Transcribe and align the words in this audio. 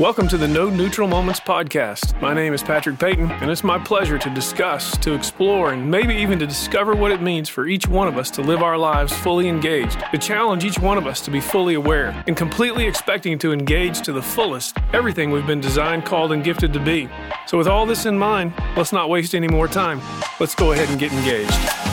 Welcome 0.00 0.26
to 0.26 0.36
the 0.36 0.48
No 0.48 0.68
Neutral 0.68 1.06
Moments 1.06 1.38
podcast. 1.38 2.20
My 2.20 2.34
name 2.34 2.52
is 2.52 2.64
Patrick 2.64 2.98
Payton, 2.98 3.30
and 3.30 3.48
it's 3.48 3.62
my 3.62 3.78
pleasure 3.78 4.18
to 4.18 4.30
discuss, 4.30 4.96
to 4.98 5.14
explore, 5.14 5.72
and 5.72 5.88
maybe 5.88 6.16
even 6.16 6.36
to 6.40 6.48
discover 6.48 6.96
what 6.96 7.12
it 7.12 7.22
means 7.22 7.48
for 7.48 7.68
each 7.68 7.86
one 7.86 8.08
of 8.08 8.18
us 8.18 8.28
to 8.32 8.42
live 8.42 8.60
our 8.60 8.76
lives 8.76 9.12
fully 9.12 9.48
engaged, 9.48 10.00
to 10.10 10.18
challenge 10.18 10.64
each 10.64 10.80
one 10.80 10.98
of 10.98 11.06
us 11.06 11.20
to 11.20 11.30
be 11.30 11.40
fully 11.40 11.74
aware, 11.74 12.24
and 12.26 12.36
completely 12.36 12.88
expecting 12.88 13.38
to 13.38 13.52
engage 13.52 14.02
to 14.02 14.12
the 14.12 14.20
fullest 14.20 14.76
everything 14.92 15.30
we've 15.30 15.46
been 15.46 15.60
designed, 15.60 16.04
called, 16.04 16.32
and 16.32 16.42
gifted 16.42 16.72
to 16.72 16.80
be. 16.80 17.08
So, 17.46 17.56
with 17.56 17.68
all 17.68 17.86
this 17.86 18.04
in 18.04 18.18
mind, 18.18 18.52
let's 18.76 18.92
not 18.92 19.08
waste 19.08 19.32
any 19.32 19.46
more 19.46 19.68
time. 19.68 20.00
Let's 20.40 20.56
go 20.56 20.72
ahead 20.72 20.88
and 20.90 20.98
get 20.98 21.12
engaged. 21.12 21.83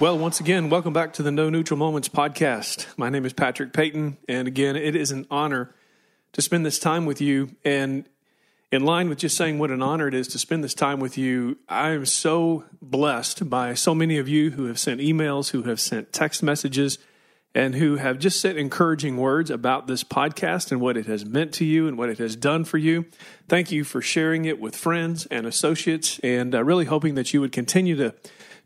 Well, 0.00 0.16
once 0.16 0.38
again, 0.38 0.70
welcome 0.70 0.92
back 0.92 1.14
to 1.14 1.24
the 1.24 1.32
No 1.32 1.50
Neutral 1.50 1.76
Moments 1.76 2.08
podcast. 2.08 2.86
My 2.96 3.10
name 3.10 3.26
is 3.26 3.32
Patrick 3.32 3.72
Payton, 3.72 4.16
and 4.28 4.46
again, 4.46 4.76
it 4.76 4.94
is 4.94 5.10
an 5.10 5.26
honor 5.28 5.74
to 6.34 6.40
spend 6.40 6.64
this 6.64 6.78
time 6.78 7.04
with 7.04 7.20
you. 7.20 7.56
And 7.64 8.08
in 8.70 8.84
line 8.84 9.08
with 9.08 9.18
just 9.18 9.36
saying 9.36 9.58
what 9.58 9.72
an 9.72 9.82
honor 9.82 10.06
it 10.06 10.14
is 10.14 10.28
to 10.28 10.38
spend 10.38 10.62
this 10.62 10.72
time 10.72 11.00
with 11.00 11.18
you, 11.18 11.58
I 11.68 11.90
am 11.90 12.06
so 12.06 12.62
blessed 12.80 13.50
by 13.50 13.74
so 13.74 13.92
many 13.92 14.18
of 14.18 14.28
you 14.28 14.52
who 14.52 14.66
have 14.66 14.78
sent 14.78 15.00
emails, 15.00 15.50
who 15.50 15.64
have 15.64 15.80
sent 15.80 16.12
text 16.12 16.44
messages, 16.44 16.98
and 17.52 17.74
who 17.74 17.96
have 17.96 18.20
just 18.20 18.40
sent 18.40 18.56
encouraging 18.56 19.16
words 19.16 19.50
about 19.50 19.88
this 19.88 20.04
podcast 20.04 20.70
and 20.70 20.80
what 20.80 20.96
it 20.96 21.06
has 21.06 21.24
meant 21.24 21.52
to 21.54 21.64
you 21.64 21.88
and 21.88 21.98
what 21.98 22.08
it 22.08 22.18
has 22.18 22.36
done 22.36 22.64
for 22.64 22.78
you. 22.78 23.06
Thank 23.48 23.72
you 23.72 23.82
for 23.82 24.00
sharing 24.00 24.44
it 24.44 24.60
with 24.60 24.76
friends 24.76 25.26
and 25.26 25.44
associates, 25.44 26.20
and 26.20 26.54
uh, 26.54 26.62
really 26.62 26.84
hoping 26.84 27.16
that 27.16 27.34
you 27.34 27.40
would 27.40 27.50
continue 27.50 27.96
to 27.96 28.14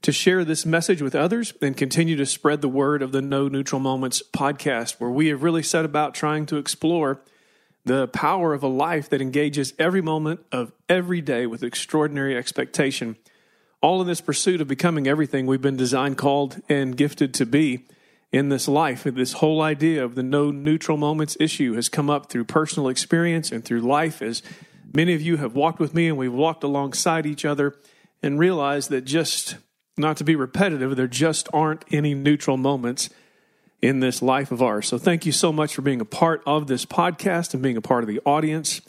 to 0.02 0.12
share 0.12 0.44
this 0.44 0.66
message 0.66 1.00
with 1.00 1.14
others 1.14 1.54
and 1.62 1.76
continue 1.76 2.16
to 2.16 2.26
spread 2.26 2.60
the 2.60 2.68
word 2.68 3.02
of 3.02 3.12
the 3.12 3.22
No 3.22 3.48
Neutral 3.48 3.80
Moments 3.80 4.22
podcast, 4.32 4.96
where 4.98 5.10
we 5.10 5.28
have 5.28 5.44
really 5.44 5.62
set 5.62 5.84
about 5.84 6.12
trying 6.12 6.44
to 6.46 6.56
explore 6.56 7.20
the 7.84 8.08
power 8.08 8.52
of 8.52 8.62
a 8.62 8.68
life 8.68 9.08
that 9.10 9.22
engages 9.22 9.74
every 9.78 10.02
moment 10.02 10.40
of 10.50 10.72
every 10.88 11.20
day 11.20 11.46
with 11.46 11.62
extraordinary 11.62 12.36
expectation. 12.36 13.16
All 13.80 14.00
in 14.00 14.06
this 14.06 14.20
pursuit 14.20 14.60
of 14.60 14.68
becoming 14.68 15.06
everything 15.06 15.46
we've 15.46 15.62
been 15.62 15.76
designed, 15.76 16.18
called, 16.18 16.60
and 16.68 16.96
gifted 16.96 17.32
to 17.34 17.46
be 17.46 17.86
in 18.32 18.48
this 18.48 18.66
life. 18.66 19.04
This 19.04 19.34
whole 19.34 19.60
idea 19.60 20.04
of 20.04 20.14
the 20.14 20.22
no 20.22 20.50
neutral 20.50 20.96
moments 20.96 21.36
issue 21.38 21.74
has 21.74 21.88
come 21.88 22.08
up 22.08 22.28
through 22.28 22.44
personal 22.44 22.88
experience 22.88 23.52
and 23.52 23.64
through 23.64 23.82
life 23.82 24.22
as 24.22 24.42
many 24.92 25.14
of 25.14 25.22
you 25.22 25.36
have 25.36 25.54
walked 25.54 25.80
with 25.80 25.94
me 25.94 26.08
and 26.08 26.16
we've 26.16 26.32
walked 26.32 26.64
alongside 26.64 27.26
each 27.26 27.44
other 27.44 27.76
and 28.22 28.38
realized 28.38 28.90
that 28.90 29.04
just 29.04 29.56
not 29.96 30.16
to 30.18 30.24
be 30.24 30.36
repetitive, 30.36 30.96
there 30.96 31.06
just 31.06 31.48
aren't 31.52 31.84
any 31.90 32.14
neutral 32.14 32.56
moments 32.56 33.10
in 33.80 34.00
this 34.00 34.22
life 34.22 34.50
of 34.50 34.62
ours. 34.62 34.86
So 34.88 34.96
thank 34.96 35.26
you 35.26 35.32
so 35.32 35.52
much 35.52 35.74
for 35.74 35.82
being 35.82 36.00
a 36.00 36.06
part 36.06 36.42
of 36.46 36.66
this 36.66 36.86
podcast 36.86 37.52
and 37.52 37.62
being 37.62 37.76
a 37.76 37.82
part 37.82 38.04
of 38.04 38.08
the 38.08 38.20
audience. 38.24 38.80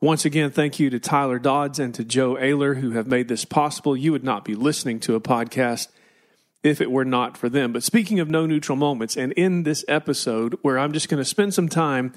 Once 0.00 0.24
again, 0.24 0.50
thank 0.50 0.80
you 0.80 0.90
to 0.90 0.98
Tyler 0.98 1.38
Dodds 1.38 1.78
and 1.78 1.94
to 1.94 2.04
Joe 2.04 2.34
Ayler 2.34 2.80
who 2.80 2.92
have 2.92 3.06
made 3.06 3.28
this 3.28 3.44
possible. 3.44 3.96
You 3.96 4.12
would 4.12 4.24
not 4.24 4.44
be 4.44 4.54
listening 4.54 4.98
to 5.00 5.14
a 5.14 5.20
podcast 5.20 5.88
if 6.62 6.80
it 6.80 6.90
were 6.90 7.04
not 7.04 7.36
for 7.36 7.48
them. 7.48 7.72
But 7.72 7.82
speaking 7.82 8.18
of 8.18 8.28
no 8.28 8.44
neutral 8.44 8.76
moments, 8.76 9.16
and 9.16 9.32
in 9.32 9.62
this 9.62 9.84
episode 9.88 10.58
where 10.62 10.78
I'm 10.78 10.92
just 10.92 11.08
going 11.08 11.22
to 11.22 11.24
spend 11.24 11.54
some 11.54 11.68
time 11.68 12.12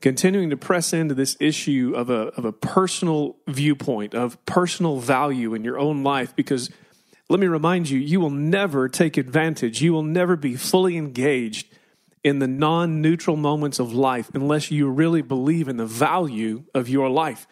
continuing 0.00 0.50
to 0.50 0.56
press 0.56 0.92
into 0.92 1.14
this 1.14 1.36
issue 1.40 1.92
of 1.94 2.10
a, 2.10 2.28
of 2.36 2.44
a 2.44 2.52
personal 2.52 3.36
viewpoint, 3.46 4.14
of 4.14 4.44
personal 4.46 4.98
value 4.98 5.54
in 5.54 5.62
your 5.62 5.78
own 5.78 6.02
life, 6.02 6.34
because– 6.34 6.70
let 7.28 7.40
me 7.40 7.46
remind 7.46 7.90
you, 7.90 7.98
you 7.98 8.20
will 8.20 8.30
never 8.30 8.88
take 8.88 9.16
advantage, 9.16 9.82
you 9.82 9.92
will 9.92 10.02
never 10.02 10.36
be 10.36 10.54
fully 10.54 10.96
engaged 10.96 11.66
in 12.22 12.38
the 12.38 12.46
non 12.46 13.00
neutral 13.00 13.36
moments 13.36 13.78
of 13.78 13.92
life 13.92 14.30
unless 14.34 14.70
you 14.70 14.88
really 14.88 15.22
believe 15.22 15.68
in 15.68 15.76
the 15.76 15.86
value 15.86 16.64
of 16.74 16.88
your 16.88 17.08
life. 17.08 17.46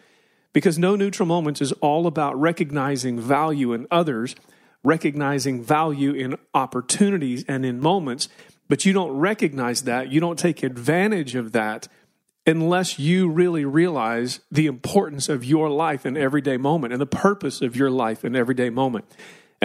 Because 0.53 0.79
no 0.79 0.95
neutral 0.95 1.27
moments 1.27 1.61
is 1.61 1.73
all 1.73 2.07
about 2.07 2.39
recognizing 2.39 3.19
value 3.19 3.73
in 3.73 3.87
others, 3.91 4.35
recognizing 4.83 5.61
value 5.61 6.13
in 6.13 6.37
opportunities 6.53 7.43
and 7.45 7.65
in 7.65 7.81
moments, 7.81 8.29
but 8.69 8.85
you 8.85 8.93
don't 8.93 9.11
recognize 9.11 9.83
that, 9.83 10.09
you 10.09 10.21
don't 10.21 10.39
take 10.39 10.63
advantage 10.63 11.35
of 11.35 11.51
that 11.51 11.89
unless 12.47 12.97
you 12.97 13.27
really 13.27 13.65
realize 13.65 14.39
the 14.49 14.67
importance 14.67 15.27
of 15.27 15.43
your 15.43 15.69
life 15.69 16.05
in 16.05 16.15
everyday 16.15 16.55
moment 16.55 16.93
and 16.93 17.01
the 17.01 17.05
purpose 17.05 17.61
of 17.61 17.75
your 17.75 17.89
life 17.89 18.23
in 18.23 18.35
everyday 18.35 18.69
moment 18.69 19.05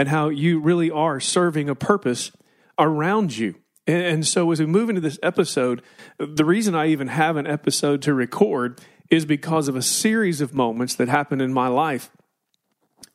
and 0.01 0.09
how 0.09 0.31
you 0.31 0.59
really 0.59 0.91
are 0.91 1.21
serving 1.21 1.69
a 1.69 1.75
purpose 1.75 2.33
around 2.79 3.37
you. 3.37 3.55
And 3.87 4.27
so, 4.27 4.51
as 4.51 4.59
we 4.59 4.65
move 4.65 4.89
into 4.89 5.03
this 5.03 5.19
episode, 5.23 5.83
the 6.17 6.47
reason 6.47 6.75
I 6.75 6.87
even 6.87 7.09
have 7.09 7.37
an 7.37 7.47
episode 7.47 8.01
to 8.03 8.15
record 8.15 8.81
is 9.11 9.27
because 9.27 9.69
of 9.69 9.77
a 9.77 9.83
series 9.83 10.41
of 10.41 10.55
moments 10.55 10.95
that 10.95 11.09
happened 11.09 11.43
in 11.43 11.53
my 11.53 11.69
life 11.69 12.11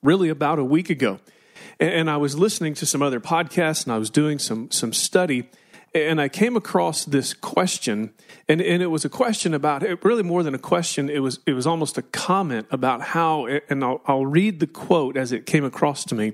really 0.03 0.29
about 0.29 0.59
a 0.59 0.63
week 0.63 0.91
ago. 0.91 1.19
And 1.79 2.07
I 2.07 2.17
was 2.17 2.37
listening 2.37 2.75
to 2.75 2.85
some 2.85 3.01
other 3.01 3.19
podcasts 3.19 3.85
and 3.85 3.91
I 3.91 3.97
was 3.97 4.11
doing 4.11 4.37
some, 4.37 4.69
some 4.69 4.93
study 4.93 5.49
and 5.95 6.19
I 6.19 6.27
came 6.27 6.57
across 6.57 7.05
this 7.05 7.33
question, 7.33 8.13
and, 8.49 8.61
and 8.61 8.83
it 8.83 8.87
was 8.87 9.05
a 9.05 9.09
question 9.09 9.53
about 9.53 9.81
it, 9.81 10.03
really 10.03 10.23
more 10.23 10.43
than 10.43 10.53
a 10.53 10.59
question. 10.59 11.09
It 11.09 11.19
was 11.19 11.39
it 11.47 11.53
was 11.53 11.65
almost 11.65 11.97
a 11.97 12.01
comment 12.01 12.67
about 12.69 13.01
how, 13.01 13.47
and 13.47 13.81
I'll, 13.81 14.01
I'll 14.05 14.25
read 14.25 14.59
the 14.59 14.67
quote 14.67 15.15
as 15.15 15.31
it 15.31 15.45
came 15.45 15.63
across 15.63 16.03
to 16.05 16.15
me, 16.15 16.33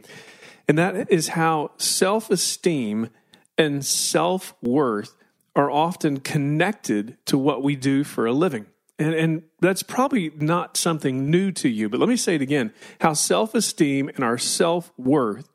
and 0.68 0.78
that 0.78 1.12
is 1.12 1.30
how 1.30 1.72
self 1.78 2.30
esteem 2.30 3.10
and 3.58 3.86
self 3.86 4.54
worth 4.62 5.16
are 5.56 5.70
often 5.70 6.20
connected 6.20 7.18
to 7.26 7.38
what 7.38 7.62
we 7.62 7.76
do 7.76 8.04
for 8.04 8.26
a 8.26 8.32
living. 8.32 8.66
And, 8.98 9.14
and 9.14 9.44
that's 9.60 9.84
probably 9.84 10.32
not 10.36 10.78
something 10.78 11.30
new 11.30 11.52
to 11.54 11.70
you, 11.70 11.90
but 11.90 12.00
let 12.00 12.08
me 12.08 12.16
say 12.16 12.36
it 12.36 12.42
again 12.42 12.74
how 13.02 13.14
self 13.14 13.56
esteem 13.56 14.10
and 14.10 14.24
our 14.24 14.38
self 14.38 14.92
worth 14.98 15.50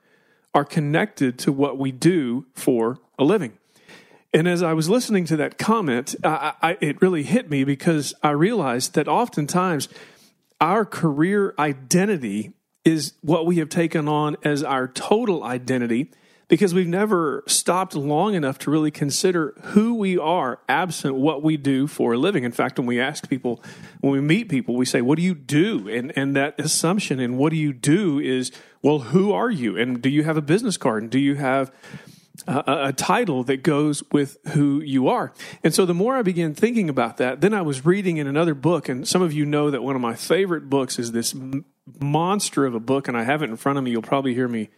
are 0.55 0.65
connected 0.65 1.39
to 1.41 1.53
what 1.53 1.79
we 1.79 1.93
do 1.93 2.47
for 2.55 2.99
a 3.19 3.25
living. 3.25 3.53
And 4.33 4.49
as 4.49 4.63
I 4.63 4.73
was 4.73 4.89
listening 4.91 5.25
to 5.27 5.37
that 5.37 5.59
comment, 5.59 6.15
I, 6.25 6.55
I, 6.61 6.79
it 6.81 7.01
really 7.01 7.23
hit 7.23 7.49
me 7.49 7.65
because 7.65 8.15
I 8.23 8.31
realized 8.31 8.95
that 8.95 9.09
oftentimes 9.09 9.89
our 10.61 10.85
career 10.85 11.55
identity 11.59 12.53
is 12.87 13.15
what 13.21 13.45
we 13.45 13.57
have 13.57 13.69
taken 13.69 14.07
on 14.07 14.37
as 14.45 14.63
our 14.63 14.87
total 14.87 15.43
identity 15.43 16.09
because 16.49 16.73
we've 16.73 16.87
never 16.87 17.43
stopped 17.49 17.97
long 17.97 18.35
enough 18.35 18.61
to 18.61 18.71
really 18.71 18.93
consider 18.93 19.53
who 19.65 19.97
we 19.97 20.17
are 20.17 20.61
absent 20.69 21.17
what 21.17 21.43
we 21.43 21.57
do 21.57 21.89
for 21.89 22.13
a 22.13 22.17
living. 22.17 22.45
In 22.45 22.53
fact, 22.53 22.79
when 22.79 22.87
we 22.87 23.01
ask 23.01 23.29
people, 23.29 23.61
when 24.01 24.13
we 24.13 24.21
meet 24.21 24.49
people, 24.49 24.77
we 24.77 24.87
say, 24.87 25.03
What 25.03 25.17
do 25.17 25.23
you 25.23 25.35
do? 25.35 25.89
And, 25.89 26.17
and 26.17 26.37
that 26.37 26.59
assumption 26.61 27.19
and 27.19 27.37
what 27.37 27.51
do 27.51 27.57
you 27.57 27.73
do 27.73 28.21
is, 28.21 28.53
Well, 28.83 29.01
who 29.01 29.33
are 29.33 29.51
you? 29.51 29.77
And 29.77 30.01
do 30.01 30.09
you 30.09 30.23
have 30.23 30.37
a 30.37 30.43
business 30.43 30.77
card? 30.77 31.03
And 31.03 31.11
do 31.11 31.19
you 31.19 31.35
have 31.35 31.73
a, 32.47 32.89
a, 32.89 32.93
title 32.93 33.43
that 33.45 33.63
goes 33.63 34.03
with 34.13 34.39
who 34.49 34.81
you 34.81 35.09
are. 35.09 35.33
And 35.65 35.75
so 35.75 35.85
the 35.85 35.95
more 35.95 36.17
I 36.17 36.23
began 36.23 36.55
thinking 36.55 36.89
about 36.89 37.17
that, 37.17 37.41
then 37.41 37.53
I 37.53 37.63
was 37.63 37.85
reading 37.85 38.17
in 38.19 38.27
another 38.27 38.55
book, 38.55 38.89
and 38.89 39.07
some 39.07 39.23
of 39.23 39.33
you 39.33 39.45
know 39.45 39.71
that 39.71 39.83
one 39.83 39.97
of 39.97 40.03
my 40.03 40.15
favorite 40.15 40.71
books 40.71 40.99
is 40.99 41.13
this 41.13 41.35
m- 41.35 41.65
monster 41.99 42.65
of 42.65 42.75
a 42.75 42.81
book, 42.81 43.09
and 43.09 43.17
I 43.17 43.25
have 43.25 43.43
it 43.43 43.51
in 43.51 43.57
front 43.57 43.79
of 43.79 43.85
me. 43.85 43.91
You'll 43.91 44.03
probably 44.03 44.35
hear 44.35 44.49
me 44.49 44.71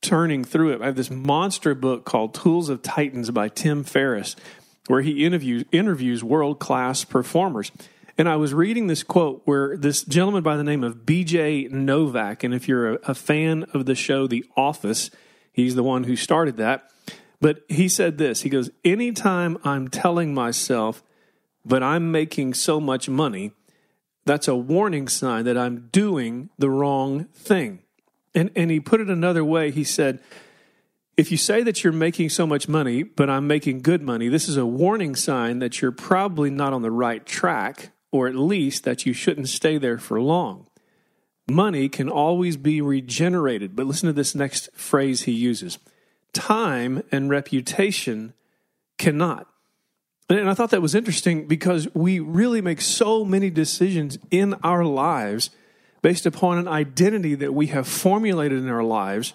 turning 0.00 0.44
through 0.44 0.72
it. 0.72 0.82
I 0.82 0.86
have 0.86 0.96
this 0.96 1.10
monster 1.10 1.74
book 1.74 2.04
called 2.04 2.34
Tools 2.34 2.68
of 2.68 2.82
Titans 2.82 3.30
by 3.30 3.48
Tim 3.48 3.84
Ferriss, 3.84 4.36
where 4.86 5.02
he 5.02 5.24
interviews, 5.24 5.64
interviews 5.72 6.22
world 6.22 6.58
class 6.58 7.04
performers. 7.04 7.72
And 8.18 8.28
I 8.28 8.36
was 8.36 8.54
reading 8.54 8.86
this 8.86 9.02
quote 9.02 9.42
where 9.44 9.76
this 9.76 10.02
gentleman 10.02 10.42
by 10.42 10.56
the 10.56 10.64
name 10.64 10.82
of 10.82 11.04
BJ 11.04 11.70
Novak, 11.70 12.44
and 12.44 12.54
if 12.54 12.66
you're 12.66 12.94
a, 12.94 12.98
a 13.08 13.14
fan 13.14 13.64
of 13.74 13.84
the 13.84 13.94
show 13.94 14.26
The 14.26 14.44
Office, 14.56 15.10
He's 15.56 15.74
the 15.74 15.82
one 15.82 16.04
who 16.04 16.16
started 16.16 16.58
that. 16.58 16.90
But 17.40 17.64
he 17.68 17.88
said 17.88 18.18
this 18.18 18.42
He 18.42 18.50
goes, 18.50 18.70
Anytime 18.84 19.58
I'm 19.64 19.88
telling 19.88 20.34
myself, 20.34 21.02
but 21.64 21.82
I'm 21.82 22.12
making 22.12 22.54
so 22.54 22.78
much 22.78 23.08
money, 23.08 23.52
that's 24.26 24.46
a 24.46 24.54
warning 24.54 25.08
sign 25.08 25.46
that 25.46 25.56
I'm 25.56 25.88
doing 25.90 26.50
the 26.58 26.70
wrong 26.70 27.24
thing. 27.32 27.80
And, 28.34 28.50
and 28.54 28.70
he 28.70 28.80
put 28.80 29.00
it 29.00 29.08
another 29.08 29.44
way. 29.44 29.70
He 29.70 29.82
said, 29.82 30.20
if 31.16 31.30
you 31.30 31.38
say 31.38 31.62
that 31.62 31.82
you're 31.82 31.94
making 31.94 32.28
so 32.28 32.46
much 32.46 32.68
money, 32.68 33.02
but 33.02 33.30
I'm 33.30 33.46
making 33.46 33.80
good 33.80 34.02
money, 34.02 34.28
this 34.28 34.50
is 34.50 34.58
a 34.58 34.66
warning 34.66 35.16
sign 35.16 35.60
that 35.60 35.80
you're 35.80 35.90
probably 35.90 36.50
not 36.50 36.74
on 36.74 36.82
the 36.82 36.90
right 36.90 37.24
track, 37.24 37.92
or 38.12 38.28
at 38.28 38.34
least 38.34 38.84
that 38.84 39.06
you 39.06 39.14
shouldn't 39.14 39.48
stay 39.48 39.78
there 39.78 39.96
for 39.96 40.20
long. 40.20 40.66
Money 41.48 41.88
can 41.88 42.08
always 42.08 42.56
be 42.56 42.80
regenerated. 42.80 43.76
But 43.76 43.86
listen 43.86 44.08
to 44.08 44.12
this 44.12 44.34
next 44.34 44.68
phrase 44.74 45.22
he 45.22 45.32
uses 45.32 45.78
time 46.32 47.02
and 47.10 47.30
reputation 47.30 48.34
cannot. 48.98 49.46
And 50.28 50.50
I 50.50 50.54
thought 50.54 50.70
that 50.70 50.82
was 50.82 50.94
interesting 50.94 51.46
because 51.46 51.88
we 51.94 52.18
really 52.18 52.60
make 52.60 52.80
so 52.80 53.24
many 53.24 53.48
decisions 53.48 54.18
in 54.30 54.54
our 54.64 54.84
lives 54.84 55.50
based 56.02 56.26
upon 56.26 56.58
an 56.58 56.68
identity 56.68 57.34
that 57.36 57.54
we 57.54 57.68
have 57.68 57.86
formulated 57.86 58.58
in 58.58 58.68
our 58.68 58.82
lives 58.82 59.34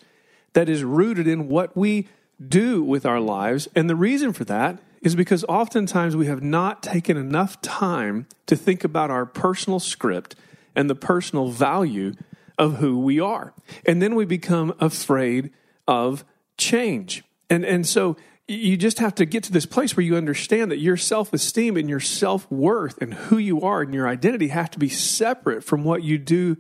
that 0.54 0.68
is 0.68 0.84
rooted 0.84 1.28
in 1.28 1.48
what 1.48 1.76
we 1.78 2.08
do 2.46 2.84
with 2.84 3.06
our 3.06 3.20
lives. 3.20 3.70
And 3.74 3.90
the 3.90 3.96
reason 3.96 4.34
for 4.34 4.44
that 4.46 4.80
is 5.02 5.16
because 5.16 5.44
oftentimes 5.46 6.16
we 6.16 6.28
have 6.28 6.44
not 6.44 6.84
taken 6.84 7.18
enough 7.18 7.62
time 7.62 8.28
to 8.46 8.56
think 8.56 8.84
about 8.84 9.10
our 9.10 9.26
personal 9.26 9.80
script 9.80 10.36
and 10.76 10.90
the 10.90 10.96
personal 10.96 11.50
value 11.50 12.14
of 12.58 12.78
who 12.78 13.00
we 13.00 13.20
are. 13.20 13.54
And 13.86 14.02
then 14.02 14.16
we 14.16 14.26
become 14.26 14.74
afraid 14.80 15.52
of 15.88 16.24
change. 16.58 17.24
And, 17.50 17.66
and 17.66 17.88
so 17.88 18.18
you 18.48 18.78
just 18.78 19.00
have 19.00 19.16
to 19.16 19.26
get 19.26 19.44
to 19.46 19.52
this 19.52 19.66
place 19.66 19.96
where 19.96 20.06
you 20.06 20.16
understand 20.16 20.72
that 20.72 20.80
your 20.80 20.98
self 20.98 21.34
esteem 21.34 21.78
and 21.78 21.90
your 21.90 22.00
self 22.00 22.50
worth 22.52 23.02
and 23.02 23.14
who 23.14 23.38
you 23.38 23.62
are 23.62 23.82
and 23.82 23.94
your 23.94 24.08
identity 24.08 24.50
have 24.50 24.70
to 24.72 24.80
be 24.80 24.90
separate 24.90 25.64
from 25.64 25.84
what 25.84 26.04
you 26.04 26.18
do 26.18 26.58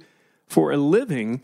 for 0.47 0.71
a 0.71 0.77
living 0.77 1.41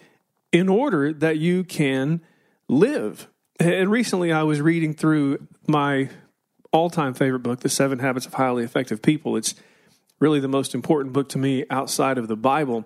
in 0.51 0.69
order 0.69 1.13
that 1.13 1.37
you 1.37 1.63
can 1.63 2.21
live. 2.67 3.27
And 3.59 3.91
recently 3.91 4.31
I 4.31 4.43
was 4.43 4.61
reading 4.61 4.93
through 4.93 5.47
my 5.67 6.09
all 6.71 6.89
time 6.89 7.13
favorite 7.13 7.39
book, 7.39 7.61
The 7.61 7.69
Seven 7.69 7.99
Habits 7.99 8.25
of 8.25 8.35
Highly 8.35 8.63
Effective 8.63 9.01
People. 9.01 9.35
It's 9.35 9.55
really 10.19 10.39
the 10.39 10.47
most 10.47 10.73
important 10.73 11.13
book 11.13 11.29
to 11.29 11.37
me 11.37 11.65
outside 11.69 12.17
of 12.17 12.27
the 12.27 12.35
Bible. 12.35 12.85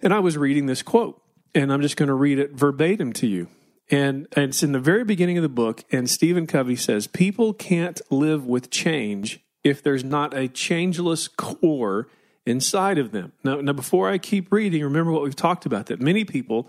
And 0.00 0.12
I 0.12 0.18
was 0.18 0.36
reading 0.36 0.66
this 0.66 0.82
quote, 0.82 1.20
and 1.54 1.72
I'm 1.72 1.82
just 1.82 1.96
going 1.96 2.08
to 2.08 2.14
read 2.14 2.38
it 2.38 2.52
verbatim 2.52 3.12
to 3.14 3.26
you. 3.26 3.48
And, 3.90 4.26
and 4.32 4.50
it's 4.50 4.62
in 4.62 4.72
the 4.72 4.80
very 4.80 5.04
beginning 5.04 5.36
of 5.38 5.42
the 5.42 5.48
book, 5.48 5.84
and 5.92 6.08
Stephen 6.08 6.46
Covey 6.46 6.76
says, 6.76 7.06
People 7.06 7.52
can't 7.52 8.00
live 8.10 8.46
with 8.46 8.70
change 8.70 9.40
if 9.62 9.82
there's 9.82 10.02
not 10.02 10.34
a 10.34 10.48
changeless 10.48 11.28
core 11.28 12.08
inside 12.46 12.98
of 12.98 13.12
them. 13.12 13.32
Now, 13.44 13.60
now, 13.60 13.72
before 13.72 14.08
I 14.08 14.18
keep 14.18 14.50
reading, 14.50 14.82
remember 14.82 15.12
what 15.12 15.22
we've 15.22 15.36
talked 15.36 15.66
about 15.66 15.86
that 15.86 16.00
many 16.00 16.24
people 16.24 16.68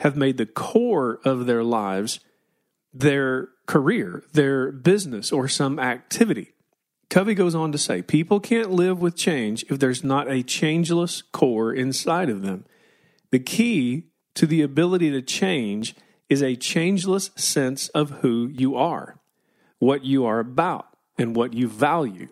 have 0.00 0.16
made 0.16 0.36
the 0.38 0.46
core 0.46 1.20
of 1.24 1.46
their 1.46 1.64
lives 1.64 2.20
their 2.92 3.48
career, 3.66 4.24
their 4.32 4.72
business, 4.72 5.30
or 5.30 5.46
some 5.46 5.78
activity. 5.78 6.52
Covey 7.10 7.34
goes 7.34 7.56
on 7.56 7.72
to 7.72 7.78
say 7.78 8.02
people 8.02 8.38
can't 8.38 8.70
live 8.70 9.00
with 9.00 9.16
change 9.16 9.64
if 9.68 9.80
there's 9.80 10.04
not 10.04 10.30
a 10.30 10.44
changeless 10.44 11.22
core 11.22 11.74
inside 11.74 12.30
of 12.30 12.42
them. 12.42 12.64
The 13.32 13.40
key 13.40 14.06
to 14.34 14.46
the 14.46 14.62
ability 14.62 15.10
to 15.10 15.20
change 15.20 15.96
is 16.28 16.40
a 16.40 16.54
changeless 16.54 17.32
sense 17.34 17.88
of 17.88 18.10
who 18.20 18.46
you 18.46 18.76
are, 18.76 19.18
what 19.80 20.04
you 20.04 20.24
are 20.24 20.38
about, 20.38 20.86
and 21.18 21.34
what 21.34 21.52
you 21.52 21.66
value. 21.66 22.28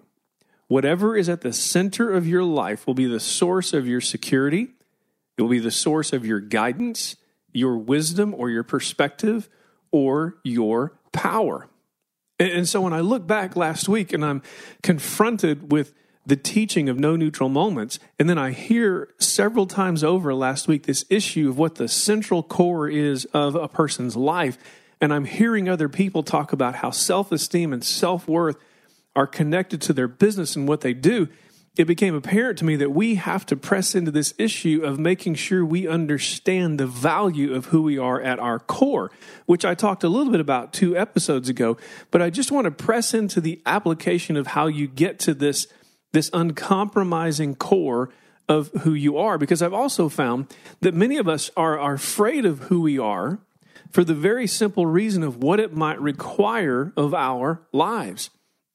Whatever 0.68 1.16
is 1.16 1.28
at 1.28 1.40
the 1.40 1.52
center 1.52 2.12
of 2.12 2.28
your 2.28 2.44
life 2.44 2.86
will 2.86 2.94
be 2.94 3.06
the 3.06 3.18
source 3.18 3.72
of 3.72 3.88
your 3.88 4.00
security, 4.00 4.68
it 5.36 5.42
will 5.42 5.48
be 5.48 5.58
the 5.58 5.70
source 5.72 6.12
of 6.12 6.24
your 6.24 6.40
guidance, 6.40 7.16
your 7.52 7.76
wisdom, 7.76 8.34
or 8.34 8.50
your 8.50 8.62
perspective, 8.62 9.48
or 9.90 10.36
your 10.44 10.98
power. 11.12 11.68
And 12.38 12.68
so 12.68 12.80
when 12.80 12.92
I 12.92 13.00
look 13.00 13.26
back 13.26 13.56
last 13.56 13.88
week 13.88 14.12
and 14.12 14.24
I'm 14.24 14.42
confronted 14.82 15.72
with 15.72 15.92
the 16.24 16.36
teaching 16.36 16.88
of 16.88 16.98
no 16.98 17.16
neutral 17.16 17.48
moments, 17.48 17.98
and 18.18 18.28
then 18.28 18.38
I 18.38 18.52
hear 18.52 19.08
several 19.18 19.66
times 19.66 20.04
over 20.04 20.34
last 20.34 20.68
week 20.68 20.84
this 20.84 21.04
issue 21.08 21.48
of 21.48 21.58
what 21.58 21.76
the 21.76 21.88
central 21.88 22.42
core 22.42 22.88
is 22.88 23.24
of 23.26 23.54
a 23.54 23.66
person's 23.66 24.14
life, 24.14 24.58
and 25.00 25.12
I'm 25.12 25.24
hearing 25.24 25.68
other 25.68 25.88
people 25.88 26.22
talk 26.22 26.52
about 26.52 26.76
how 26.76 26.90
self 26.90 27.32
esteem 27.32 27.72
and 27.72 27.82
self 27.82 28.28
worth 28.28 28.56
are 29.16 29.26
connected 29.26 29.80
to 29.82 29.92
their 29.92 30.06
business 30.06 30.54
and 30.54 30.68
what 30.68 30.82
they 30.82 30.92
do 30.92 31.28
it 31.78 31.86
became 31.86 32.16
apparent 32.16 32.58
to 32.58 32.64
me 32.64 32.74
that 32.74 32.90
we 32.90 33.14
have 33.14 33.46
to 33.46 33.56
press 33.56 33.94
into 33.94 34.10
this 34.10 34.34
issue 34.36 34.82
of 34.84 34.98
making 34.98 35.36
sure 35.36 35.64
we 35.64 35.86
understand 35.86 36.78
the 36.78 36.88
value 36.88 37.54
of 37.54 37.66
who 37.66 37.82
we 37.82 37.96
are 37.96 38.20
at 38.20 38.40
our 38.40 38.58
core, 38.58 39.12
which 39.46 39.64
I 39.64 39.76
talked 39.76 40.02
a 40.02 40.08
little 40.08 40.32
bit 40.32 40.40
about 40.40 40.72
two 40.72 40.96
episodes 40.96 41.48
ago. 41.48 41.76
But 42.10 42.20
I 42.20 42.30
just 42.30 42.50
want 42.50 42.64
to 42.64 42.72
press 42.72 43.14
into 43.14 43.40
the 43.40 43.62
application 43.64 44.36
of 44.36 44.48
how 44.48 44.66
you 44.66 44.88
get 44.88 45.20
to 45.20 45.34
this, 45.34 45.68
this 46.10 46.30
uncompromising 46.32 47.54
core 47.54 48.10
of 48.48 48.72
who 48.80 48.92
you 48.92 49.16
are, 49.16 49.38
because 49.38 49.62
I've 49.62 49.72
also 49.72 50.08
found 50.08 50.52
that 50.80 50.94
many 50.94 51.16
of 51.16 51.28
us 51.28 51.48
are, 51.56 51.78
are 51.78 51.94
afraid 51.94 52.44
of 52.44 52.58
who 52.60 52.80
we 52.80 52.98
are 52.98 53.38
for 53.92 54.02
the 54.02 54.14
very 54.14 54.48
simple 54.48 54.84
reason 54.84 55.22
of 55.22 55.36
what 55.36 55.60
it 55.60 55.72
might 55.72 56.00
require 56.00 56.92
of 56.96 57.14
our 57.14 57.62
lives. 57.72 58.30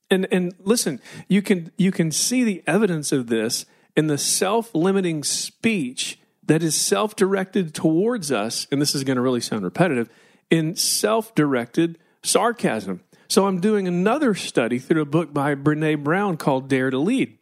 And 0.09 0.27
and 0.31 0.53
listen, 0.59 1.00
you 1.27 1.41
can 1.41 1.71
you 1.77 1.91
can 1.91 2.11
see 2.11 2.44
the 2.44 2.63
evidence 2.67 3.11
of 3.11 3.27
this 3.27 3.65
in 3.95 4.07
the 4.07 4.17
self-limiting 4.17 5.23
speech 5.23 6.19
that 6.45 6.61
is 6.61 6.75
self-directed 6.75 7.73
towards 7.73 8.31
us, 8.31 8.67
and 8.71 8.81
this 8.81 8.94
is 8.95 9.03
going 9.03 9.15
to 9.15 9.21
really 9.21 9.39
sound 9.39 9.63
repetitive, 9.63 10.09
in 10.50 10.75
self-directed 10.75 11.97
sarcasm. 12.21 13.01
So 13.27 13.47
I'm 13.47 13.61
doing 13.61 13.88
another 13.88 14.35
study 14.35 14.77
through 14.77 15.01
a 15.01 15.05
book 15.05 15.33
by 15.33 15.55
Brene 15.55 16.03
Brown 16.03 16.38
called 16.38 16.67
Dare 16.67 16.89
to 16.89 17.00
Lead. 17.00 17.38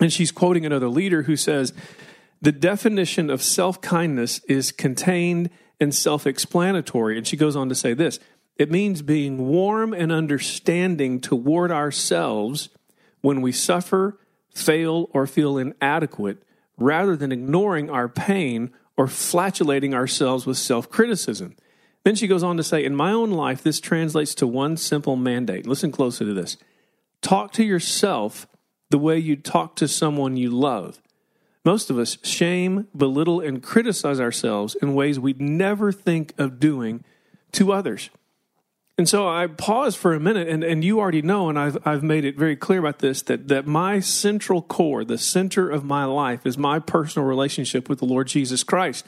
And 0.00 0.12
she's 0.12 0.32
quoting 0.32 0.66
another 0.66 0.88
leader 0.88 1.22
who 1.22 1.36
says, 1.36 1.72
the 2.40 2.52
definition 2.52 3.30
of 3.30 3.42
self 3.42 3.80
kindness 3.80 4.40
is 4.48 4.70
contained 4.70 5.50
and 5.80 5.94
self 5.94 6.26
explanatory. 6.26 7.16
And 7.16 7.26
she 7.26 7.36
goes 7.36 7.56
on 7.56 7.68
to 7.68 7.74
say 7.74 7.94
this 7.94 8.20
it 8.58 8.70
means 8.70 9.02
being 9.02 9.46
warm 9.46 9.94
and 9.94 10.10
understanding 10.10 11.20
toward 11.20 11.70
ourselves 11.70 12.68
when 13.20 13.40
we 13.40 13.52
suffer, 13.52 14.18
fail, 14.52 15.08
or 15.12 15.26
feel 15.26 15.56
inadequate, 15.56 16.42
rather 16.76 17.16
than 17.16 17.32
ignoring 17.32 17.88
our 17.88 18.08
pain 18.08 18.72
or 18.96 19.06
flatulating 19.06 19.94
ourselves 19.94 20.44
with 20.44 20.56
self 20.56 20.90
criticism. 20.90 21.54
Then 22.04 22.16
she 22.16 22.26
goes 22.26 22.42
on 22.42 22.56
to 22.56 22.62
say, 22.62 22.84
In 22.84 22.96
my 22.96 23.12
own 23.12 23.30
life, 23.30 23.62
this 23.62 23.80
translates 23.80 24.34
to 24.36 24.46
one 24.46 24.76
simple 24.76 25.14
mandate. 25.14 25.66
Listen 25.66 25.92
closely 25.92 26.26
to 26.26 26.34
this 26.34 26.56
talk 27.22 27.52
to 27.52 27.64
yourself 27.64 28.46
the 28.90 28.98
way 28.98 29.18
you 29.18 29.36
talk 29.36 29.76
to 29.76 29.86
someone 29.86 30.36
you 30.36 30.50
love. 30.50 31.00
Most 31.64 31.90
of 31.90 31.98
us 31.98 32.16
shame, 32.22 32.88
belittle, 32.96 33.40
and 33.40 33.62
criticize 33.62 34.20
ourselves 34.20 34.74
in 34.80 34.94
ways 34.94 35.20
we'd 35.20 35.40
never 35.40 35.92
think 35.92 36.32
of 36.38 36.58
doing 36.58 37.04
to 37.52 37.72
others. 37.72 38.10
And 38.98 39.08
so 39.08 39.28
I 39.28 39.46
pause 39.46 39.94
for 39.94 40.12
a 40.12 40.18
minute, 40.18 40.48
and, 40.48 40.64
and 40.64 40.82
you 40.82 40.98
already 40.98 41.22
know, 41.22 41.48
and 41.48 41.56
I've, 41.56 41.78
I've 41.86 42.02
made 42.02 42.24
it 42.24 42.36
very 42.36 42.56
clear 42.56 42.80
about 42.80 42.98
this 42.98 43.22
that, 43.22 43.46
that 43.46 43.64
my 43.64 44.00
central 44.00 44.60
core, 44.60 45.04
the 45.04 45.16
center 45.16 45.70
of 45.70 45.84
my 45.84 46.04
life, 46.04 46.44
is 46.44 46.58
my 46.58 46.80
personal 46.80 47.26
relationship 47.26 47.88
with 47.88 48.00
the 48.00 48.06
Lord 48.06 48.26
Jesus 48.26 48.64
Christ. 48.64 49.06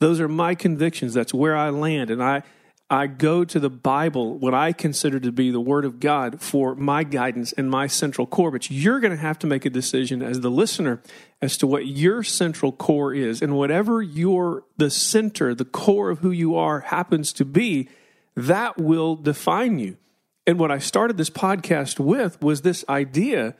Those 0.00 0.18
are 0.18 0.26
my 0.26 0.56
convictions. 0.56 1.14
That's 1.14 1.32
where 1.32 1.56
I 1.56 1.70
land. 1.70 2.10
And 2.10 2.20
I, 2.20 2.42
I 2.90 3.06
go 3.06 3.44
to 3.44 3.60
the 3.60 3.70
Bible, 3.70 4.36
what 4.36 4.52
I 4.52 4.72
consider 4.72 5.20
to 5.20 5.30
be 5.30 5.52
the 5.52 5.60
Word 5.60 5.84
of 5.84 6.00
God, 6.00 6.40
for 6.40 6.74
my 6.74 7.04
guidance 7.04 7.52
and 7.52 7.70
my 7.70 7.86
central 7.86 8.26
core. 8.26 8.50
But 8.50 8.68
you're 8.68 8.98
going 8.98 9.12
to 9.12 9.16
have 9.16 9.38
to 9.40 9.46
make 9.46 9.64
a 9.64 9.70
decision 9.70 10.22
as 10.24 10.40
the 10.40 10.50
listener 10.50 11.00
as 11.40 11.56
to 11.58 11.68
what 11.68 11.86
your 11.86 12.24
central 12.24 12.72
core 12.72 13.14
is. 13.14 13.42
And 13.42 13.56
whatever 13.56 14.02
your, 14.02 14.64
the 14.76 14.90
center, 14.90 15.54
the 15.54 15.64
core 15.64 16.10
of 16.10 16.18
who 16.18 16.32
you 16.32 16.56
are 16.56 16.80
happens 16.80 17.32
to 17.34 17.44
be, 17.44 17.88
that 18.36 18.78
will 18.78 19.16
define 19.16 19.78
you. 19.78 19.96
And 20.46 20.58
what 20.58 20.70
I 20.70 20.78
started 20.78 21.16
this 21.16 21.30
podcast 21.30 22.00
with 22.00 22.40
was 22.42 22.62
this 22.62 22.84
idea 22.88 23.54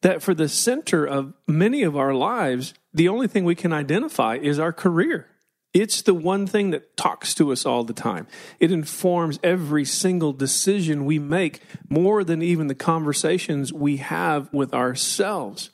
that 0.00 0.22
for 0.22 0.34
the 0.34 0.48
center 0.48 1.04
of 1.06 1.34
many 1.46 1.82
of 1.82 1.96
our 1.96 2.14
lives, 2.14 2.74
the 2.92 3.08
only 3.08 3.28
thing 3.28 3.44
we 3.44 3.54
can 3.54 3.72
identify 3.72 4.36
is 4.36 4.58
our 4.58 4.72
career. 4.72 5.28
It's 5.72 6.02
the 6.02 6.14
one 6.14 6.46
thing 6.46 6.70
that 6.70 6.96
talks 6.96 7.34
to 7.34 7.50
us 7.50 7.64
all 7.64 7.82
the 7.84 7.94
time. 7.94 8.26
It 8.60 8.70
informs 8.70 9.38
every 9.42 9.86
single 9.86 10.32
decision 10.32 11.06
we 11.06 11.18
make 11.18 11.62
more 11.88 12.24
than 12.24 12.42
even 12.42 12.66
the 12.66 12.74
conversations 12.74 13.72
we 13.72 13.98
have 13.98 14.52
with 14.52 14.74
ourselves. 14.74 15.70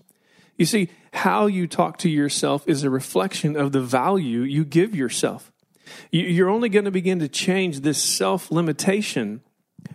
You 0.56 0.66
see, 0.66 0.88
how 1.12 1.46
you 1.46 1.66
talk 1.66 1.98
to 1.98 2.08
yourself 2.08 2.62
is 2.68 2.84
a 2.84 2.90
reflection 2.90 3.56
of 3.56 3.72
the 3.72 3.80
value 3.80 4.40
you 4.40 4.64
give 4.64 4.94
yourself. 4.94 5.50
You're 6.10 6.50
only 6.50 6.68
going 6.68 6.84
to 6.84 6.90
begin 6.90 7.18
to 7.20 7.28
change 7.28 7.80
this 7.80 8.02
self 8.02 8.50
limitation 8.50 9.42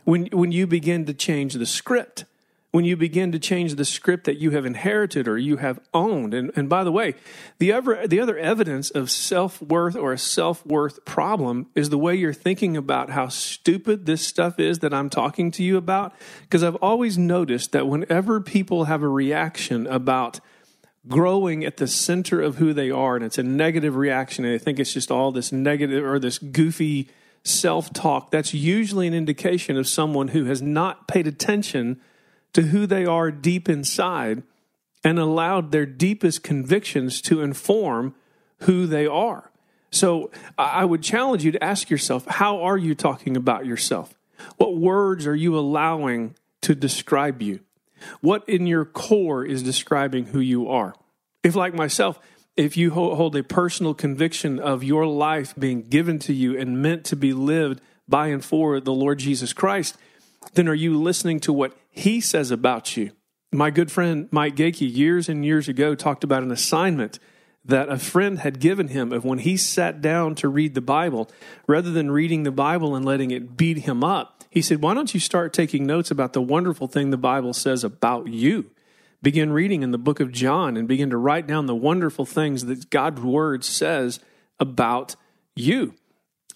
when, 0.03 0.27
when 0.27 0.51
you 0.51 0.67
begin 0.67 1.05
to 1.05 1.13
change 1.13 1.53
the 1.53 1.65
script, 1.65 2.25
when 2.71 2.85
you 2.85 2.97
begin 2.97 3.31
to 3.31 3.39
change 3.39 3.75
the 3.75 3.85
script 3.85 4.23
that 4.25 4.37
you 4.37 4.51
have 4.51 4.65
inherited 4.65 5.27
or 5.27 5.37
you 5.37 5.57
have 5.57 5.79
owned. 5.93 6.33
And, 6.33 6.51
and 6.55 6.67
by 6.67 6.83
the 6.83 6.91
way, 6.91 7.13
the 7.59 7.71
other, 7.71 8.07
the 8.07 8.19
other 8.19 8.37
evidence 8.37 8.89
of 8.89 9.11
self 9.11 9.61
worth 9.61 9.95
or 9.95 10.11
a 10.13 10.17
self 10.17 10.65
worth 10.65 11.05
problem 11.05 11.67
is 11.75 11.89
the 11.89 11.97
way 11.97 12.15
you're 12.15 12.33
thinking 12.33 12.75
about 12.75 13.11
how 13.11 13.27
stupid 13.27 14.05
this 14.05 14.25
stuff 14.25 14.59
is 14.59 14.79
that 14.79 14.93
I'm 14.93 15.09
talking 15.09 15.51
to 15.51 15.63
you 15.63 15.77
about. 15.77 16.13
Because 16.41 16.63
I've 16.63 16.75
always 16.77 17.17
noticed 17.17 17.71
that 17.73 17.87
whenever 17.87 18.41
people 18.41 18.85
have 18.85 19.03
a 19.03 19.09
reaction 19.09 19.85
about, 19.87 20.39
growing 21.07 21.65
at 21.65 21.77
the 21.77 21.87
center 21.87 22.41
of 22.41 22.57
who 22.57 22.73
they 22.73 22.89
are 22.89 23.15
and 23.15 23.25
it's 23.25 23.37
a 23.37 23.43
negative 23.43 23.95
reaction 23.95 24.45
and 24.45 24.53
they 24.53 24.63
think 24.63 24.79
it's 24.79 24.93
just 24.93 25.11
all 25.11 25.31
this 25.31 25.51
negative 25.51 26.03
or 26.03 26.19
this 26.19 26.37
goofy 26.37 27.09
self-talk. 27.43 28.31
That's 28.31 28.53
usually 28.53 29.07
an 29.07 29.13
indication 29.13 29.77
of 29.77 29.87
someone 29.87 30.29
who 30.29 30.45
has 30.45 30.61
not 30.61 31.07
paid 31.07 31.27
attention 31.27 31.99
to 32.53 32.63
who 32.63 32.85
they 32.85 33.05
are 33.05 33.31
deep 33.31 33.67
inside 33.67 34.43
and 35.03 35.19
allowed 35.19 35.71
their 35.71 35.85
deepest 35.85 36.43
convictions 36.43 37.21
to 37.21 37.41
inform 37.41 38.15
who 38.59 38.87
they 38.87 39.05
are. 39.05 39.51
So 39.91 40.31
i 40.57 40.83
would 40.83 41.03
challenge 41.03 41.43
you 41.43 41.51
to 41.51 41.63
ask 41.63 41.89
yourself 41.89 42.25
how 42.25 42.63
are 42.63 42.77
you 42.77 42.95
talking 42.95 43.37
about 43.37 43.65
yourself? 43.65 44.17
What 44.57 44.75
words 44.77 45.27
are 45.27 45.35
you 45.35 45.57
allowing 45.57 46.35
to 46.61 46.73
describe 46.73 47.41
you? 47.41 47.59
What 48.21 48.47
in 48.47 48.67
your 48.67 48.85
core 48.85 49.45
is 49.45 49.63
describing 49.63 50.25
who 50.27 50.39
you 50.39 50.69
are? 50.69 50.93
If, 51.43 51.55
like 51.55 51.73
myself, 51.73 52.19
if 52.55 52.77
you 52.77 52.91
hold 52.91 53.35
a 53.35 53.43
personal 53.43 53.93
conviction 53.93 54.59
of 54.59 54.83
your 54.83 55.05
life 55.05 55.53
being 55.57 55.81
given 55.81 56.19
to 56.19 56.33
you 56.33 56.57
and 56.57 56.81
meant 56.81 57.05
to 57.05 57.15
be 57.15 57.33
lived 57.33 57.81
by 58.07 58.27
and 58.27 58.43
for 58.43 58.79
the 58.79 58.93
Lord 58.93 59.19
Jesus 59.19 59.53
Christ, 59.53 59.97
then 60.53 60.67
are 60.67 60.73
you 60.73 60.99
listening 60.99 61.39
to 61.41 61.53
what 61.53 61.75
He 61.89 62.21
says 62.21 62.51
about 62.51 62.95
you? 62.95 63.11
My 63.51 63.69
good 63.69 63.91
friend 63.91 64.27
Mike 64.31 64.55
Gakey, 64.55 64.93
years 64.93 65.29
and 65.29 65.45
years 65.45 65.67
ago, 65.67 65.95
talked 65.95 66.23
about 66.23 66.43
an 66.43 66.51
assignment 66.51 67.19
that 67.65 67.89
a 67.89 67.97
friend 67.97 68.39
had 68.39 68.59
given 68.59 68.89
him 68.89 69.13
of 69.13 69.23
when 69.23 69.39
he 69.39 69.55
sat 69.55 70.01
down 70.01 70.35
to 70.35 70.47
read 70.47 70.73
the 70.73 70.81
Bible, 70.81 71.29
rather 71.67 71.91
than 71.91 72.11
reading 72.11 72.43
the 72.43 72.51
Bible 72.51 72.95
and 72.95 73.05
letting 73.05 73.31
it 73.31 73.55
beat 73.55 73.79
him 73.79 74.03
up, 74.03 74.32
he 74.53 74.61
said, 74.61 74.83
Why 74.83 74.93
don't 74.93 75.15
you 75.15 75.19
start 75.19 75.51
taking 75.51 75.87
notes 75.87 76.11
about 76.11 76.33
the 76.33 76.41
wonderful 76.41 76.87
thing 76.87 77.09
the 77.09 77.17
Bible 77.17 77.53
says 77.53 77.83
about 77.83 78.27
you? 78.27 78.69
Begin 79.23 79.51
reading 79.51 79.81
in 79.81 79.89
the 79.89 79.97
book 79.97 80.19
of 80.19 80.31
John 80.31 80.77
and 80.77 80.87
begin 80.87 81.09
to 81.09 81.17
write 81.17 81.47
down 81.47 81.65
the 81.65 81.73
wonderful 81.73 82.23
things 82.23 82.65
that 82.65 82.91
God's 82.91 83.19
word 83.19 83.63
says 83.63 84.19
about 84.59 85.15
you. 85.55 85.95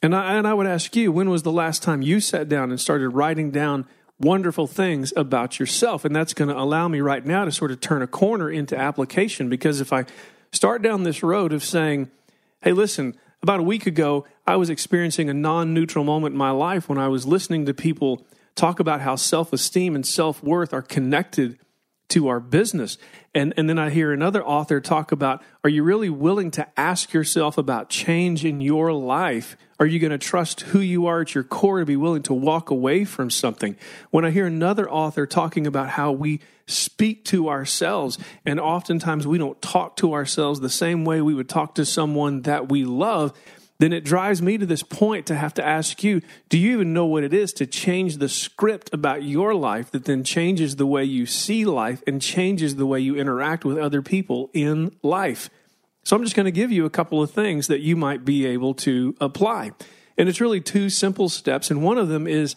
And 0.03 0.15
I, 0.15 0.35
and 0.35 0.47
I 0.47 0.53
would 0.53 0.67
ask 0.67 0.95
you, 0.95 1.11
when 1.11 1.31
was 1.31 1.41
the 1.41 1.51
last 1.51 1.81
time 1.81 2.03
you 2.03 2.19
sat 2.19 2.47
down 2.47 2.69
and 2.69 2.79
started 2.79 3.09
writing 3.09 3.49
down 3.49 3.87
wonderful 4.19 4.67
things 4.67 5.11
about 5.15 5.59
yourself? 5.59 6.05
And 6.05 6.15
that's 6.15 6.35
going 6.35 6.49
to 6.49 6.59
allow 6.59 6.87
me 6.87 7.01
right 7.01 7.25
now 7.25 7.45
to 7.45 7.51
sort 7.51 7.71
of 7.71 7.81
turn 7.81 8.03
a 8.03 8.07
corner 8.07 8.47
into 8.47 8.77
application 8.77 9.49
because 9.49 9.81
if 9.81 9.91
I 9.91 10.05
start 10.51 10.83
down 10.83 11.01
this 11.01 11.23
road 11.23 11.51
of 11.51 11.63
saying, 11.63 12.11
hey, 12.61 12.73
listen, 12.73 13.17
about 13.41 13.59
a 13.59 13.63
week 13.63 13.85
ago, 13.85 14.25
I 14.45 14.55
was 14.55 14.69
experiencing 14.69 15.29
a 15.29 15.33
non 15.33 15.73
neutral 15.73 16.03
moment 16.03 16.33
in 16.33 16.37
my 16.37 16.51
life 16.51 16.89
when 16.89 16.97
I 16.97 17.07
was 17.07 17.25
listening 17.25 17.65
to 17.65 17.73
people 17.73 18.25
talk 18.55 18.79
about 18.79 19.01
how 19.01 19.15
self 19.15 19.53
esteem 19.53 19.95
and 19.95 20.05
self 20.05 20.43
worth 20.43 20.73
are 20.73 20.81
connected 20.81 21.59
to 22.09 22.27
our 22.27 22.39
business. 22.39 22.97
And, 23.35 23.53
and 23.57 23.69
then 23.69 23.77
I 23.77 23.89
hear 23.89 24.11
another 24.11 24.43
author 24.43 24.79
talk 24.79 25.11
about 25.11 25.43
are 25.63 25.69
you 25.69 25.83
really 25.83 26.09
willing 26.09 26.51
to 26.51 26.67
ask 26.79 27.13
yourself 27.13 27.57
about 27.57 27.89
change 27.89 28.45
in 28.45 28.61
your 28.61 28.93
life? 28.93 29.57
Are 29.79 29.85
you 29.85 29.99
going 29.99 30.11
to 30.11 30.17
trust 30.17 30.61
who 30.61 30.79
you 30.79 31.05
are 31.05 31.21
at 31.21 31.35
your 31.35 31.43
core 31.43 31.79
to 31.79 31.85
be 31.85 31.95
willing 31.95 32.23
to 32.23 32.33
walk 32.33 32.71
away 32.71 33.05
from 33.05 33.29
something? 33.29 33.75
When 34.09 34.25
I 34.25 34.31
hear 34.31 34.47
another 34.47 34.89
author 34.89 35.27
talking 35.27 35.67
about 35.67 35.89
how 35.89 36.11
we 36.11 36.39
speak 36.65 37.25
to 37.25 37.49
ourselves, 37.49 38.17
and 38.45 38.59
oftentimes 38.59 39.27
we 39.27 39.37
don't 39.37 39.61
talk 39.61 39.97
to 39.97 40.13
ourselves 40.13 40.59
the 40.59 40.69
same 40.69 41.05
way 41.05 41.21
we 41.21 41.35
would 41.35 41.49
talk 41.49 41.75
to 41.75 41.85
someone 41.85 42.41
that 42.43 42.69
we 42.69 42.85
love, 42.85 43.37
then 43.79 43.93
it 43.93 44.03
drives 44.03 44.41
me 44.41 44.57
to 44.57 44.65
this 44.65 44.83
point 44.83 45.25
to 45.27 45.35
have 45.35 45.53
to 45.55 45.65
ask 45.65 46.03
you 46.03 46.21
do 46.49 46.57
you 46.57 46.73
even 46.73 46.93
know 46.93 47.05
what 47.05 47.23
it 47.23 47.33
is 47.33 47.53
to 47.53 47.65
change 47.65 48.17
the 48.17 48.29
script 48.29 48.89
about 48.93 49.23
your 49.23 49.53
life 49.53 49.91
that 49.91 50.05
then 50.05 50.23
changes 50.23 50.75
the 50.75 50.87
way 50.87 51.03
you 51.03 51.25
see 51.25 51.65
life 51.65 52.01
and 52.07 52.21
changes 52.21 52.75
the 52.75 52.85
way 52.85 52.99
you 52.99 53.15
interact 53.15 53.65
with 53.65 53.77
other 53.77 54.01
people 54.01 54.49
in 54.53 54.95
life? 55.03 55.49
So 56.03 56.15
I'm 56.15 56.23
just 56.23 56.35
going 56.35 56.45
to 56.45 56.51
give 56.51 56.71
you 56.71 56.85
a 56.85 56.89
couple 56.89 57.21
of 57.21 57.31
things 57.31 57.67
that 57.67 57.81
you 57.81 57.95
might 57.95 58.23
be 58.23 58.45
able 58.45 58.73
to 58.75 59.15
apply. 59.19 59.71
And 60.17 60.29
it's 60.29 60.41
really 60.41 60.61
two 60.61 60.89
simple 60.89 61.29
steps. 61.29 61.69
And 61.69 61.83
one 61.83 61.97
of 61.97 62.07
them 62.07 62.27
is 62.27 62.55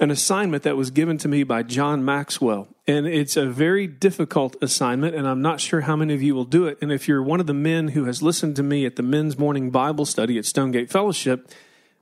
an 0.00 0.10
assignment 0.10 0.64
that 0.64 0.76
was 0.76 0.90
given 0.90 1.18
to 1.18 1.28
me 1.28 1.44
by 1.44 1.62
John 1.62 2.04
Maxwell. 2.04 2.68
And 2.86 3.06
it's 3.06 3.36
a 3.36 3.46
very 3.46 3.86
difficult 3.86 4.56
assignment, 4.60 5.14
and 5.14 5.26
I'm 5.26 5.40
not 5.40 5.60
sure 5.60 5.82
how 5.82 5.96
many 5.96 6.14
of 6.14 6.22
you 6.22 6.34
will 6.34 6.44
do 6.44 6.66
it. 6.66 6.78
And 6.82 6.92
if 6.92 7.06
you're 7.06 7.22
one 7.22 7.40
of 7.40 7.46
the 7.46 7.54
men 7.54 7.88
who 7.88 8.04
has 8.04 8.22
listened 8.22 8.56
to 8.56 8.62
me 8.62 8.84
at 8.86 8.96
the 8.96 9.02
men's 9.02 9.38
morning 9.38 9.70
Bible 9.70 10.04
study 10.04 10.36
at 10.36 10.44
Stonegate 10.44 10.90
Fellowship, 10.90 11.50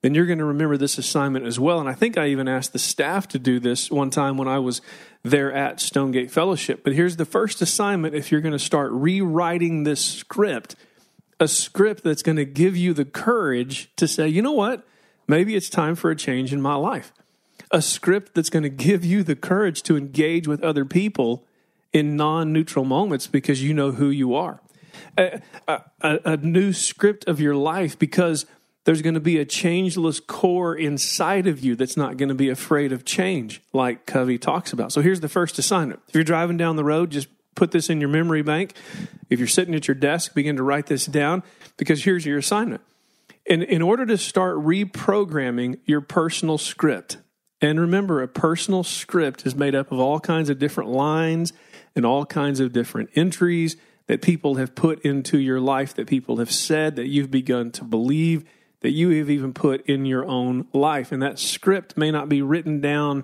then 0.00 0.14
you're 0.14 0.26
going 0.26 0.38
to 0.38 0.44
remember 0.44 0.76
this 0.76 0.98
assignment 0.98 1.46
as 1.46 1.60
well. 1.60 1.78
And 1.78 1.88
I 1.88 1.92
think 1.92 2.16
I 2.16 2.28
even 2.28 2.48
asked 2.48 2.72
the 2.72 2.78
staff 2.78 3.28
to 3.28 3.38
do 3.38 3.60
this 3.60 3.90
one 3.90 4.10
time 4.10 4.36
when 4.36 4.48
I 4.48 4.58
was 4.58 4.80
there 5.22 5.52
at 5.52 5.78
Stonegate 5.78 6.30
Fellowship. 6.30 6.82
But 6.82 6.94
here's 6.94 7.16
the 7.16 7.24
first 7.24 7.62
assignment 7.62 8.14
if 8.14 8.32
you're 8.32 8.40
going 8.40 8.52
to 8.52 8.58
start 8.58 8.90
rewriting 8.90 9.84
this 9.84 10.04
script, 10.04 10.74
a 11.38 11.46
script 11.46 12.02
that's 12.02 12.22
going 12.22 12.36
to 12.36 12.44
give 12.44 12.76
you 12.76 12.94
the 12.94 13.04
courage 13.04 13.94
to 13.96 14.08
say, 14.08 14.26
you 14.26 14.42
know 14.42 14.52
what? 14.52 14.84
Maybe 15.28 15.54
it's 15.54 15.70
time 15.70 15.94
for 15.94 16.10
a 16.10 16.16
change 16.16 16.52
in 16.52 16.60
my 16.60 16.74
life 16.74 17.12
a 17.72 17.80
script 17.82 18.34
that's 18.34 18.50
going 18.50 18.62
to 18.62 18.68
give 18.68 19.04
you 19.04 19.22
the 19.22 19.34
courage 19.34 19.82
to 19.84 19.96
engage 19.96 20.46
with 20.46 20.62
other 20.62 20.84
people 20.84 21.44
in 21.92 22.16
non 22.16 22.52
neutral 22.52 22.84
moments 22.84 23.26
because 23.26 23.62
you 23.62 23.74
know 23.74 23.92
who 23.92 24.10
you 24.10 24.34
are. 24.34 24.60
A, 25.16 25.40
a, 25.66 25.80
a, 26.02 26.36
new 26.36 26.72
script 26.72 27.26
of 27.26 27.40
your 27.40 27.54
life 27.54 27.98
because 27.98 28.46
there's 28.84 29.02
going 29.02 29.14
to 29.14 29.20
be 29.20 29.38
a 29.38 29.44
changeless 29.44 30.20
core 30.20 30.74
inside 30.74 31.46
of 31.46 31.60
you 31.60 31.76
that's 31.76 31.96
not 31.96 32.16
going 32.16 32.28
to 32.28 32.34
be 32.34 32.48
afraid 32.48 32.92
of 32.92 33.04
change, 33.04 33.62
like 33.72 34.06
Covey 34.06 34.38
talks 34.38 34.72
about. 34.72 34.92
So 34.92 35.00
here's 35.00 35.20
the 35.20 35.28
first 35.28 35.58
assignment. 35.58 36.00
If 36.08 36.14
you're 36.14 36.24
driving 36.24 36.56
down 36.56 36.76
the 36.76 36.84
road, 36.84 37.10
just 37.10 37.28
put 37.54 37.70
this 37.70 37.90
in 37.90 38.00
your 38.00 38.08
memory 38.08 38.42
bank. 38.42 38.74
If 39.30 39.38
you're 39.38 39.48
sitting 39.48 39.74
at 39.74 39.88
your 39.88 39.94
desk, 39.94 40.34
begin 40.34 40.56
to 40.56 40.62
write 40.62 40.86
this 40.86 41.06
down 41.06 41.42
because 41.76 42.04
here's 42.04 42.26
your 42.26 42.38
assignment. 42.38 42.82
In, 43.46 43.62
in 43.62 43.82
order 43.82 44.06
to 44.06 44.18
start 44.18 44.56
reprogramming 44.58 45.78
your 45.84 46.00
personal 46.00 46.58
script, 46.58 47.18
and 47.62 47.80
remember, 47.80 48.20
a 48.20 48.28
personal 48.28 48.82
script 48.82 49.46
is 49.46 49.54
made 49.54 49.74
up 49.74 49.92
of 49.92 50.00
all 50.00 50.18
kinds 50.18 50.50
of 50.50 50.58
different 50.58 50.90
lines 50.90 51.52
and 51.94 52.04
all 52.04 52.26
kinds 52.26 52.58
of 52.58 52.72
different 52.72 53.10
entries 53.14 53.76
that 54.08 54.20
people 54.20 54.56
have 54.56 54.74
put 54.74 55.00
into 55.02 55.38
your 55.38 55.60
life, 55.60 55.94
that 55.94 56.08
people 56.08 56.38
have 56.38 56.50
said, 56.50 56.96
that 56.96 57.06
you've 57.06 57.30
begun 57.30 57.70
to 57.70 57.84
believe, 57.84 58.44
that 58.80 58.90
you 58.90 59.10
have 59.10 59.30
even 59.30 59.54
put 59.54 59.86
in 59.86 60.04
your 60.04 60.26
own 60.26 60.66
life. 60.72 61.12
And 61.12 61.22
that 61.22 61.38
script 61.38 61.96
may 61.96 62.10
not 62.10 62.28
be 62.28 62.42
written 62.42 62.80
down 62.80 63.22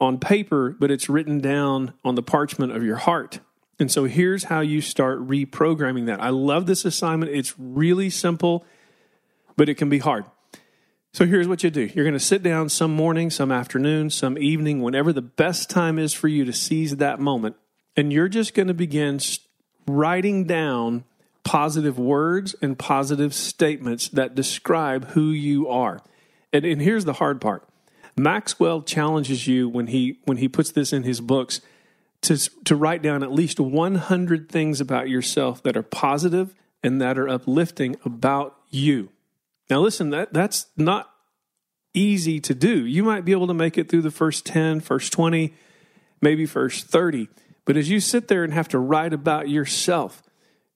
on 0.00 0.18
paper, 0.18 0.76
but 0.78 0.92
it's 0.92 1.08
written 1.08 1.40
down 1.40 1.92
on 2.04 2.14
the 2.14 2.22
parchment 2.22 2.70
of 2.70 2.84
your 2.84 2.96
heart. 2.96 3.40
And 3.80 3.90
so 3.90 4.04
here's 4.04 4.44
how 4.44 4.60
you 4.60 4.80
start 4.80 5.26
reprogramming 5.26 6.06
that. 6.06 6.22
I 6.22 6.28
love 6.28 6.66
this 6.66 6.84
assignment. 6.84 7.32
It's 7.32 7.54
really 7.58 8.10
simple, 8.10 8.64
but 9.56 9.68
it 9.68 9.74
can 9.74 9.88
be 9.88 9.98
hard. 9.98 10.24
So 11.16 11.24
here's 11.24 11.48
what 11.48 11.64
you 11.64 11.70
do 11.70 11.80
you're 11.94 12.04
going 12.04 12.12
to 12.12 12.20
sit 12.20 12.42
down 12.42 12.68
some 12.68 12.92
morning, 12.92 13.30
some 13.30 13.50
afternoon, 13.50 14.10
some 14.10 14.36
evening, 14.36 14.82
whenever 14.82 15.14
the 15.14 15.22
best 15.22 15.70
time 15.70 15.98
is 15.98 16.12
for 16.12 16.28
you 16.28 16.44
to 16.44 16.52
seize 16.52 16.94
that 16.98 17.18
moment. 17.18 17.56
And 17.96 18.12
you're 18.12 18.28
just 18.28 18.52
going 18.52 18.68
to 18.68 18.74
begin 18.74 19.18
writing 19.86 20.44
down 20.44 21.04
positive 21.42 21.98
words 21.98 22.54
and 22.60 22.78
positive 22.78 23.32
statements 23.32 24.10
that 24.10 24.34
describe 24.34 25.06
who 25.12 25.30
you 25.30 25.70
are. 25.70 26.02
And, 26.52 26.66
and 26.66 26.82
here's 26.82 27.06
the 27.06 27.14
hard 27.14 27.40
part 27.40 27.66
Maxwell 28.18 28.82
challenges 28.82 29.46
you 29.46 29.70
when 29.70 29.86
he, 29.86 30.18
when 30.26 30.36
he 30.36 30.48
puts 30.48 30.70
this 30.70 30.92
in 30.92 31.04
his 31.04 31.22
books 31.22 31.62
to, 32.20 32.36
to 32.66 32.76
write 32.76 33.00
down 33.00 33.22
at 33.22 33.32
least 33.32 33.58
100 33.58 34.50
things 34.50 34.82
about 34.82 35.08
yourself 35.08 35.62
that 35.62 35.78
are 35.78 35.82
positive 35.82 36.54
and 36.82 37.00
that 37.00 37.16
are 37.16 37.26
uplifting 37.26 37.96
about 38.04 38.54
you. 38.68 39.08
Now, 39.68 39.80
listen, 39.80 40.10
that, 40.10 40.32
that's 40.32 40.66
not 40.76 41.10
easy 41.94 42.40
to 42.40 42.54
do. 42.54 42.84
You 42.84 43.02
might 43.02 43.24
be 43.24 43.32
able 43.32 43.46
to 43.48 43.54
make 43.54 43.78
it 43.78 43.88
through 43.88 44.02
the 44.02 44.10
first 44.10 44.46
10, 44.46 44.80
first 44.80 45.12
20, 45.12 45.54
maybe 46.20 46.46
first 46.46 46.86
30. 46.86 47.28
But 47.64 47.76
as 47.76 47.90
you 47.90 47.98
sit 47.98 48.28
there 48.28 48.44
and 48.44 48.52
have 48.52 48.68
to 48.68 48.78
write 48.78 49.12
about 49.12 49.48
yourself, 49.48 50.22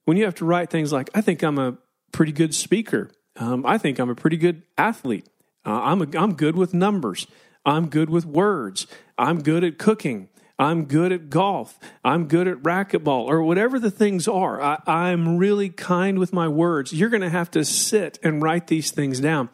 when 0.05 0.17
you 0.17 0.25
have 0.25 0.35
to 0.37 0.45
write 0.45 0.71
things 0.71 0.93
like, 0.93 1.09
I 1.15 1.21
think 1.21 1.43
I'm 1.43 1.59
a 1.59 1.79
pretty 2.11 2.33
good 2.33 2.55
speaker, 2.55 3.11
um, 3.37 3.65
I 3.65 3.79
think 3.79 3.99
I'm 3.99 4.11
a 4.11 4.15
pretty 4.15 4.37
good 4.37 4.63
athlete, 4.77 5.29
uh, 5.65 5.81
I'm, 5.83 6.03
a, 6.03 6.19
I'm 6.19 6.35
good 6.35 6.57
with 6.57 6.75
numbers, 6.75 7.27
I'm 7.65 7.89
good 7.89 8.11
with 8.11 8.27
words, 8.27 8.87
I'm 9.17 9.43
good 9.43 9.63
at 9.63 9.79
cooking, 9.79 10.31
I'm 10.61 10.85
good 10.85 11.11
at 11.11 11.31
golf. 11.31 11.79
I'm 12.05 12.29
good 12.29 12.47
at 12.47 12.59
racquetball 12.59 13.25
or 13.25 13.43
whatever 13.43 13.79
the 13.79 13.91
things 13.91 14.29
are. 14.29 14.61
I, 14.61 15.09
am 15.09 15.39
really 15.39 15.71
kind 15.71 16.19
with 16.19 16.35
my 16.35 16.49
words. 16.49 16.93
You're 16.93 17.09
going 17.09 17.23
to 17.23 17.31
have 17.31 17.51
to 17.53 17.65
sit 17.65 18.19
and 18.23 18.43
write 18.43 18.67
these 18.67 18.91
things 18.91 19.21
down. 19.21 19.49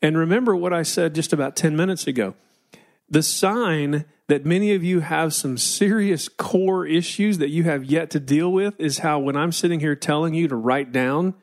And 0.00 0.16
remember 0.16 0.54
what 0.54 0.72
I 0.72 0.84
said 0.84 1.12
just 1.12 1.32
about 1.32 1.56
10 1.56 1.74
minutes 1.74 2.06
ago. 2.06 2.36
The 3.10 3.22
sign 3.22 4.04
that 4.28 4.46
many 4.46 4.72
of 4.74 4.84
you 4.84 5.00
have 5.00 5.34
some 5.34 5.58
serious 5.58 6.28
core 6.28 6.86
issues 6.86 7.38
that 7.38 7.50
you 7.50 7.64
have 7.64 7.82
yet 7.82 8.10
to 8.10 8.20
deal 8.20 8.52
with 8.52 8.78
is 8.78 8.98
how 8.98 9.18
when 9.18 9.36
I'm 9.36 9.50
sitting 9.50 9.80
here 9.80 9.96
telling 9.96 10.34
you 10.34 10.46
to 10.46 10.54
write 10.54 10.92
down 10.92 11.34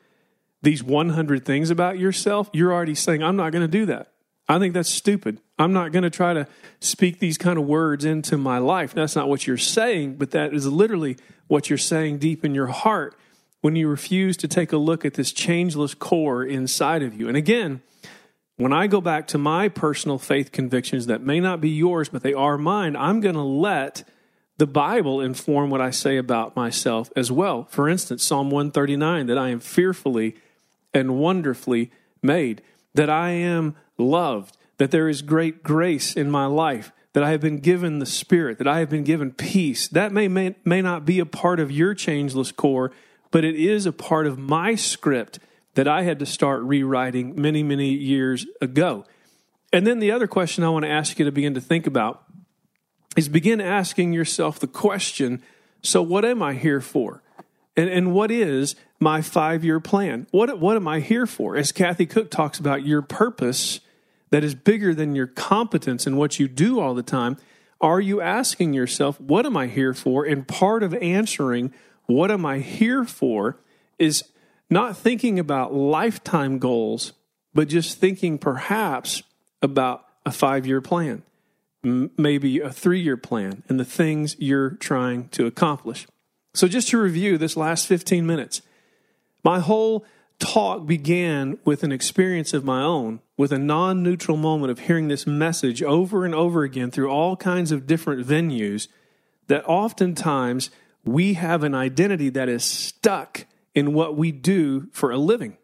these 0.62 0.82
100 0.82 1.44
things 1.44 1.68
about 1.68 1.98
yourself, 1.98 2.48
you're 2.54 2.72
already 2.72 2.94
saying, 2.94 3.22
I'm 3.22 3.36
not 3.36 3.52
going 3.52 3.62
to 3.62 3.68
do 3.68 3.84
that. 3.86 4.11
I 4.52 4.58
think 4.58 4.74
that's 4.74 4.90
stupid. 4.90 5.40
I'm 5.58 5.72
not 5.72 5.92
going 5.92 6.02
to 6.02 6.10
try 6.10 6.34
to 6.34 6.46
speak 6.80 7.18
these 7.18 7.38
kind 7.38 7.58
of 7.58 7.64
words 7.64 8.04
into 8.04 8.36
my 8.36 8.58
life. 8.58 8.94
That's 8.94 9.16
not 9.16 9.28
what 9.28 9.46
you're 9.46 9.56
saying, 9.56 10.16
but 10.16 10.32
that 10.32 10.52
is 10.52 10.66
literally 10.66 11.16
what 11.46 11.70
you're 11.70 11.78
saying 11.78 12.18
deep 12.18 12.44
in 12.44 12.54
your 12.54 12.66
heart 12.66 13.16
when 13.60 13.76
you 13.76 13.88
refuse 13.88 14.36
to 14.38 14.48
take 14.48 14.72
a 14.72 14.76
look 14.76 15.04
at 15.04 15.14
this 15.14 15.32
changeless 15.32 15.94
core 15.94 16.44
inside 16.44 17.02
of 17.02 17.18
you. 17.18 17.28
And 17.28 17.36
again, 17.36 17.80
when 18.56 18.72
I 18.72 18.86
go 18.86 19.00
back 19.00 19.26
to 19.28 19.38
my 19.38 19.68
personal 19.68 20.18
faith 20.18 20.52
convictions 20.52 21.06
that 21.06 21.22
may 21.22 21.40
not 21.40 21.60
be 21.60 21.70
yours, 21.70 22.08
but 22.08 22.22
they 22.22 22.34
are 22.34 22.58
mine, 22.58 22.96
I'm 22.96 23.20
going 23.20 23.34
to 23.34 23.42
let 23.42 24.04
the 24.58 24.66
Bible 24.66 25.20
inform 25.20 25.70
what 25.70 25.80
I 25.80 25.90
say 25.90 26.16
about 26.16 26.54
myself 26.54 27.10
as 27.16 27.32
well. 27.32 27.66
For 27.70 27.88
instance, 27.88 28.22
Psalm 28.22 28.50
139 28.50 29.26
that 29.26 29.38
I 29.38 29.48
am 29.48 29.60
fearfully 29.60 30.36
and 30.92 31.18
wonderfully 31.18 31.90
made, 32.22 32.62
that 32.94 33.08
I 33.08 33.30
am 33.30 33.74
loved, 34.02 34.56
that 34.78 34.90
there 34.90 35.08
is 35.08 35.22
great 35.22 35.62
grace 35.62 36.14
in 36.14 36.30
my 36.30 36.46
life, 36.46 36.92
that 37.12 37.22
I 37.22 37.30
have 37.30 37.40
been 37.40 37.58
given 37.58 37.98
the 37.98 38.06
Spirit, 38.06 38.58
that 38.58 38.68
I 38.68 38.78
have 38.80 38.90
been 38.90 39.04
given 39.04 39.32
peace. 39.32 39.88
That 39.88 40.12
may, 40.12 40.28
may, 40.28 40.54
may 40.64 40.82
not 40.82 41.04
be 41.04 41.18
a 41.18 41.26
part 41.26 41.60
of 41.60 41.70
your 41.70 41.94
changeless 41.94 42.52
core, 42.52 42.92
but 43.30 43.44
it 43.44 43.54
is 43.54 43.86
a 43.86 43.92
part 43.92 44.26
of 44.26 44.38
my 44.38 44.74
script 44.74 45.38
that 45.74 45.88
I 45.88 46.02
had 46.02 46.18
to 46.18 46.26
start 46.26 46.62
rewriting 46.62 47.40
many, 47.40 47.62
many 47.62 47.90
years 47.90 48.46
ago. 48.60 49.04
And 49.72 49.86
then 49.86 50.00
the 50.00 50.10
other 50.10 50.26
question 50.26 50.64
I 50.64 50.68
want 50.68 50.84
to 50.84 50.90
ask 50.90 51.18
you 51.18 51.24
to 51.24 51.32
begin 51.32 51.54
to 51.54 51.60
think 51.60 51.86
about 51.86 52.24
is 53.16 53.28
begin 53.28 53.60
asking 53.60 54.12
yourself 54.12 54.58
the 54.58 54.66
question 54.66 55.42
so, 55.84 56.00
what 56.00 56.24
am 56.24 56.42
I 56.42 56.54
here 56.54 56.80
for? 56.80 57.22
And, 57.76 57.90
and 57.90 58.12
what 58.12 58.30
is 58.30 58.76
my 59.00 59.20
five 59.20 59.64
year 59.64 59.80
plan? 59.80 60.26
What, 60.30 60.60
what 60.60 60.76
am 60.76 60.86
I 60.86 61.00
here 61.00 61.26
for? 61.26 61.56
As 61.56 61.72
Kathy 61.72 62.06
Cook 62.06 62.30
talks 62.30 62.58
about, 62.58 62.86
your 62.86 63.02
purpose 63.02 63.80
that 64.32 64.42
is 64.42 64.56
bigger 64.56 64.94
than 64.94 65.14
your 65.14 65.28
competence 65.28 66.06
and 66.06 66.18
what 66.18 66.40
you 66.40 66.48
do 66.48 66.80
all 66.80 66.94
the 66.94 67.02
time. 67.02 67.36
Are 67.80 68.00
you 68.00 68.20
asking 68.20 68.74
yourself, 68.74 69.20
what 69.20 69.46
am 69.46 69.56
I 69.56 69.68
here 69.68 69.94
for? 69.94 70.24
And 70.24 70.46
part 70.46 70.82
of 70.82 70.94
answering, 70.94 71.72
what 72.06 72.30
am 72.32 72.44
I 72.44 72.58
here 72.58 73.04
for, 73.04 73.60
is 73.98 74.24
not 74.68 74.96
thinking 74.96 75.38
about 75.38 75.72
lifetime 75.72 76.58
goals, 76.58 77.12
but 77.54 77.68
just 77.68 77.98
thinking 77.98 78.38
perhaps 78.38 79.22
about 79.62 80.04
a 80.26 80.32
five 80.32 80.66
year 80.66 80.80
plan 80.80 81.22
maybe 81.84 82.60
a 82.60 82.70
three 82.70 83.00
year 83.00 83.16
plan 83.16 83.62
and 83.68 83.78
the 83.78 83.84
things 83.84 84.36
you're 84.38 84.70
trying 84.70 85.28
to 85.30 85.46
accomplish. 85.46 86.06
So, 86.54 86.68
just 86.68 86.88
to 86.88 86.98
review 86.98 87.38
this 87.38 87.56
last 87.56 87.86
15 87.86 88.26
minutes, 88.26 88.62
my 89.42 89.58
whole 89.58 90.04
talk 90.42 90.86
began 90.86 91.56
with 91.64 91.84
an 91.84 91.92
experience 91.92 92.52
of 92.52 92.64
my 92.64 92.82
own, 92.82 93.20
with 93.36 93.52
a 93.52 93.58
non 93.58 94.02
neutral 94.02 94.36
moment 94.36 94.72
of 94.72 94.80
hearing 94.80 95.06
this 95.06 95.26
message 95.26 95.82
over 95.82 96.24
and 96.24 96.34
over 96.34 96.64
again 96.64 96.90
through 96.90 97.08
all 97.08 97.36
kinds 97.36 97.70
of 97.70 97.86
different 97.86 98.26
venues. 98.26 98.88
That 99.46 99.64
oftentimes 99.66 100.70
we 101.04 101.34
have 101.34 101.62
an 101.62 101.74
identity 101.74 102.28
that 102.30 102.48
is 102.48 102.64
stuck 102.64 103.46
in 103.74 103.94
what 103.94 104.16
we 104.16 104.32
do 104.32 104.88
for 104.92 105.12
a 105.12 105.16
living. 105.16 105.56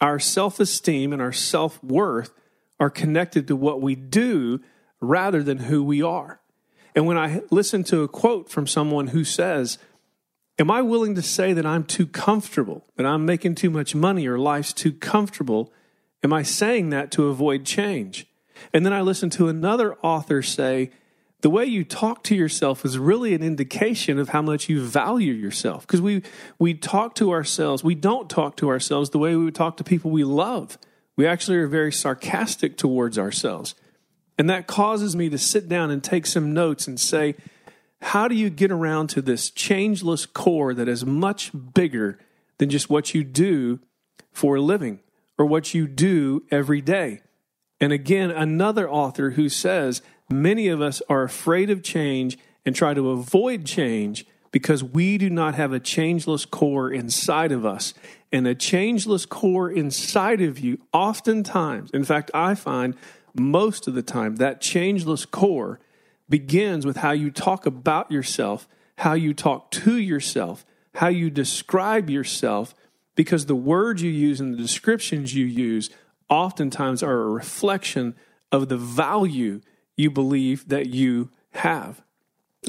Our 0.00 0.18
self 0.18 0.60
esteem 0.60 1.12
and 1.12 1.22
our 1.22 1.32
self 1.32 1.82
worth 1.82 2.32
are 2.78 2.90
connected 2.90 3.48
to 3.48 3.56
what 3.56 3.80
we 3.80 3.94
do 3.94 4.60
rather 5.00 5.42
than 5.42 5.58
who 5.58 5.82
we 5.82 6.02
are. 6.02 6.40
And 6.94 7.06
when 7.06 7.16
I 7.16 7.42
listen 7.50 7.82
to 7.84 8.02
a 8.02 8.08
quote 8.08 8.50
from 8.50 8.66
someone 8.66 9.08
who 9.08 9.24
says, 9.24 9.78
Am 10.58 10.70
I 10.70 10.82
willing 10.82 11.14
to 11.14 11.22
say 11.22 11.52
that 11.52 11.64
I'm 11.64 11.84
too 11.84 12.06
comfortable, 12.06 12.84
that 12.96 13.06
I'm 13.06 13.24
making 13.24 13.54
too 13.54 13.70
much 13.70 13.94
money 13.94 14.26
or 14.26 14.38
life's 14.38 14.72
too 14.72 14.92
comfortable? 14.92 15.72
Am 16.24 16.32
I 16.32 16.42
saying 16.42 16.90
that 16.90 17.12
to 17.12 17.28
avoid 17.28 17.64
change? 17.64 18.26
And 18.72 18.84
then 18.84 18.92
I 18.92 19.02
listen 19.02 19.30
to 19.30 19.48
another 19.48 19.94
author 20.02 20.42
say, 20.42 20.90
the 21.40 21.50
way 21.50 21.64
you 21.64 21.84
talk 21.84 22.24
to 22.24 22.34
yourself 22.34 22.84
is 22.84 22.98
really 22.98 23.32
an 23.32 23.44
indication 23.44 24.18
of 24.18 24.30
how 24.30 24.42
much 24.42 24.68
you 24.68 24.82
value 24.82 25.32
yourself. 25.32 25.86
Because 25.86 26.00
we, 26.00 26.22
we 26.58 26.74
talk 26.74 27.14
to 27.16 27.30
ourselves, 27.30 27.84
we 27.84 27.94
don't 27.94 28.28
talk 28.28 28.56
to 28.56 28.68
ourselves 28.68 29.10
the 29.10 29.18
way 29.18 29.36
we 29.36 29.44
would 29.44 29.54
talk 29.54 29.76
to 29.76 29.84
people 29.84 30.10
we 30.10 30.24
love. 30.24 30.76
We 31.14 31.26
actually 31.28 31.58
are 31.58 31.68
very 31.68 31.92
sarcastic 31.92 32.76
towards 32.76 33.16
ourselves. 33.16 33.76
And 34.36 34.50
that 34.50 34.66
causes 34.66 35.14
me 35.14 35.28
to 35.30 35.38
sit 35.38 35.68
down 35.68 35.92
and 35.92 36.02
take 36.02 36.26
some 36.26 36.52
notes 36.52 36.88
and 36.88 36.98
say, 36.98 37.36
how 38.00 38.28
do 38.28 38.34
you 38.34 38.50
get 38.50 38.70
around 38.70 39.08
to 39.08 39.22
this 39.22 39.50
changeless 39.50 40.26
core 40.26 40.74
that 40.74 40.88
is 40.88 41.04
much 41.04 41.50
bigger 41.74 42.18
than 42.58 42.70
just 42.70 42.88
what 42.88 43.14
you 43.14 43.24
do 43.24 43.80
for 44.32 44.56
a 44.56 44.60
living 44.60 45.00
or 45.36 45.46
what 45.46 45.74
you 45.74 45.86
do 45.86 46.44
every 46.50 46.80
day? 46.80 47.20
And 47.80 47.92
again, 47.92 48.30
another 48.30 48.90
author 48.90 49.30
who 49.30 49.48
says 49.48 50.02
many 50.30 50.68
of 50.68 50.80
us 50.80 51.02
are 51.08 51.22
afraid 51.22 51.70
of 51.70 51.82
change 51.82 52.38
and 52.64 52.74
try 52.74 52.94
to 52.94 53.10
avoid 53.10 53.64
change 53.64 54.26
because 54.50 54.82
we 54.82 55.18
do 55.18 55.28
not 55.28 55.54
have 55.54 55.72
a 55.72 55.80
changeless 55.80 56.44
core 56.44 56.90
inside 56.90 57.52
of 57.52 57.66
us. 57.66 57.94
And 58.32 58.46
a 58.46 58.54
changeless 58.54 59.26
core 59.26 59.70
inside 59.70 60.40
of 60.40 60.58
you, 60.58 60.78
oftentimes, 60.92 61.90
in 61.92 62.04
fact, 62.04 62.30
I 62.34 62.54
find 62.54 62.94
most 63.34 63.86
of 63.88 63.94
the 63.94 64.02
time, 64.02 64.36
that 64.36 64.60
changeless 64.60 65.24
core 65.24 65.80
begins 66.28 66.84
with 66.84 66.98
how 66.98 67.12
you 67.12 67.30
talk 67.30 67.66
about 67.66 68.10
yourself, 68.10 68.68
how 68.98 69.14
you 69.14 69.32
talk 69.32 69.70
to 69.70 69.96
yourself, 69.98 70.64
how 70.94 71.08
you 71.08 71.30
describe 71.30 72.10
yourself, 72.10 72.74
because 73.14 73.46
the 73.46 73.54
words 73.54 74.02
you 74.02 74.10
use 74.10 74.40
and 74.40 74.54
the 74.54 74.62
descriptions 74.62 75.34
you 75.34 75.46
use 75.46 75.90
oftentimes 76.28 77.02
are 77.02 77.22
a 77.22 77.30
reflection 77.30 78.14
of 78.52 78.68
the 78.68 78.76
value 78.76 79.60
you 79.96 80.10
believe 80.10 80.68
that 80.68 80.86
you 80.86 81.30
have. 81.50 82.02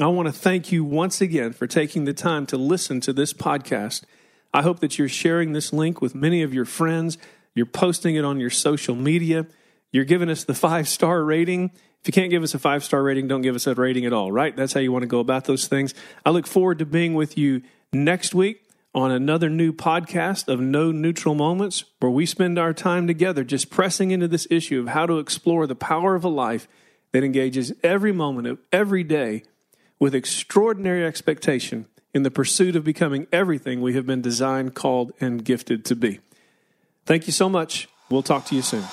I 0.00 0.06
want 0.06 0.26
to 0.26 0.32
thank 0.32 0.72
you 0.72 0.84
once 0.84 1.20
again 1.20 1.52
for 1.52 1.66
taking 1.66 2.04
the 2.04 2.12
time 2.14 2.46
to 2.46 2.56
listen 2.56 3.00
to 3.02 3.12
this 3.12 3.32
podcast. 3.32 4.04
I 4.52 4.62
hope 4.62 4.80
that 4.80 4.98
you're 4.98 5.08
sharing 5.08 5.52
this 5.52 5.72
link 5.72 6.00
with 6.00 6.14
many 6.14 6.42
of 6.42 6.54
your 6.54 6.64
friends. 6.64 7.18
You're 7.54 7.66
posting 7.66 8.16
it 8.16 8.24
on 8.24 8.40
your 8.40 8.50
social 8.50 8.94
media. 8.94 9.46
You're 9.92 10.04
giving 10.04 10.30
us 10.30 10.44
the 10.44 10.54
five 10.54 10.88
star 10.88 11.22
rating. 11.24 11.72
If 12.02 12.08
you 12.08 12.12
can't 12.12 12.30
give 12.30 12.42
us 12.42 12.54
a 12.54 12.58
five 12.58 12.82
star 12.82 13.02
rating, 13.02 13.28
don't 13.28 13.42
give 13.42 13.54
us 13.54 13.66
a 13.66 13.74
rating 13.74 14.06
at 14.06 14.12
all, 14.12 14.32
right? 14.32 14.56
That's 14.56 14.72
how 14.72 14.80
you 14.80 14.92
want 14.92 15.02
to 15.02 15.08
go 15.08 15.20
about 15.20 15.44
those 15.44 15.66
things. 15.66 15.94
I 16.24 16.30
look 16.30 16.46
forward 16.46 16.78
to 16.78 16.86
being 16.86 17.14
with 17.14 17.36
you 17.36 17.62
next 17.92 18.34
week 18.34 18.62
on 18.94 19.10
another 19.10 19.48
new 19.48 19.72
podcast 19.72 20.48
of 20.48 20.60
No 20.60 20.90
Neutral 20.90 21.34
Moments, 21.34 21.84
where 22.00 22.10
we 22.10 22.26
spend 22.26 22.58
our 22.58 22.72
time 22.72 23.06
together 23.06 23.44
just 23.44 23.70
pressing 23.70 24.10
into 24.10 24.26
this 24.26 24.46
issue 24.50 24.80
of 24.80 24.88
how 24.88 25.06
to 25.06 25.18
explore 25.18 25.66
the 25.66 25.76
power 25.76 26.14
of 26.14 26.24
a 26.24 26.28
life 26.28 26.66
that 27.12 27.22
engages 27.22 27.72
every 27.82 28.12
moment 28.12 28.48
of 28.48 28.58
every 28.72 29.04
day 29.04 29.42
with 29.98 30.14
extraordinary 30.14 31.04
expectation 31.04 31.86
in 32.14 32.22
the 32.22 32.30
pursuit 32.30 32.74
of 32.74 32.82
becoming 32.82 33.26
everything 33.30 33.80
we 33.80 33.94
have 33.94 34.06
been 34.06 34.22
designed, 34.22 34.74
called, 34.74 35.12
and 35.20 35.44
gifted 35.44 35.84
to 35.84 35.94
be. 35.94 36.20
Thank 37.06 37.26
you 37.26 37.32
so 37.32 37.48
much. 37.48 37.88
We'll 38.08 38.22
talk 38.22 38.46
to 38.46 38.56
you 38.56 38.62
soon. 38.62 38.84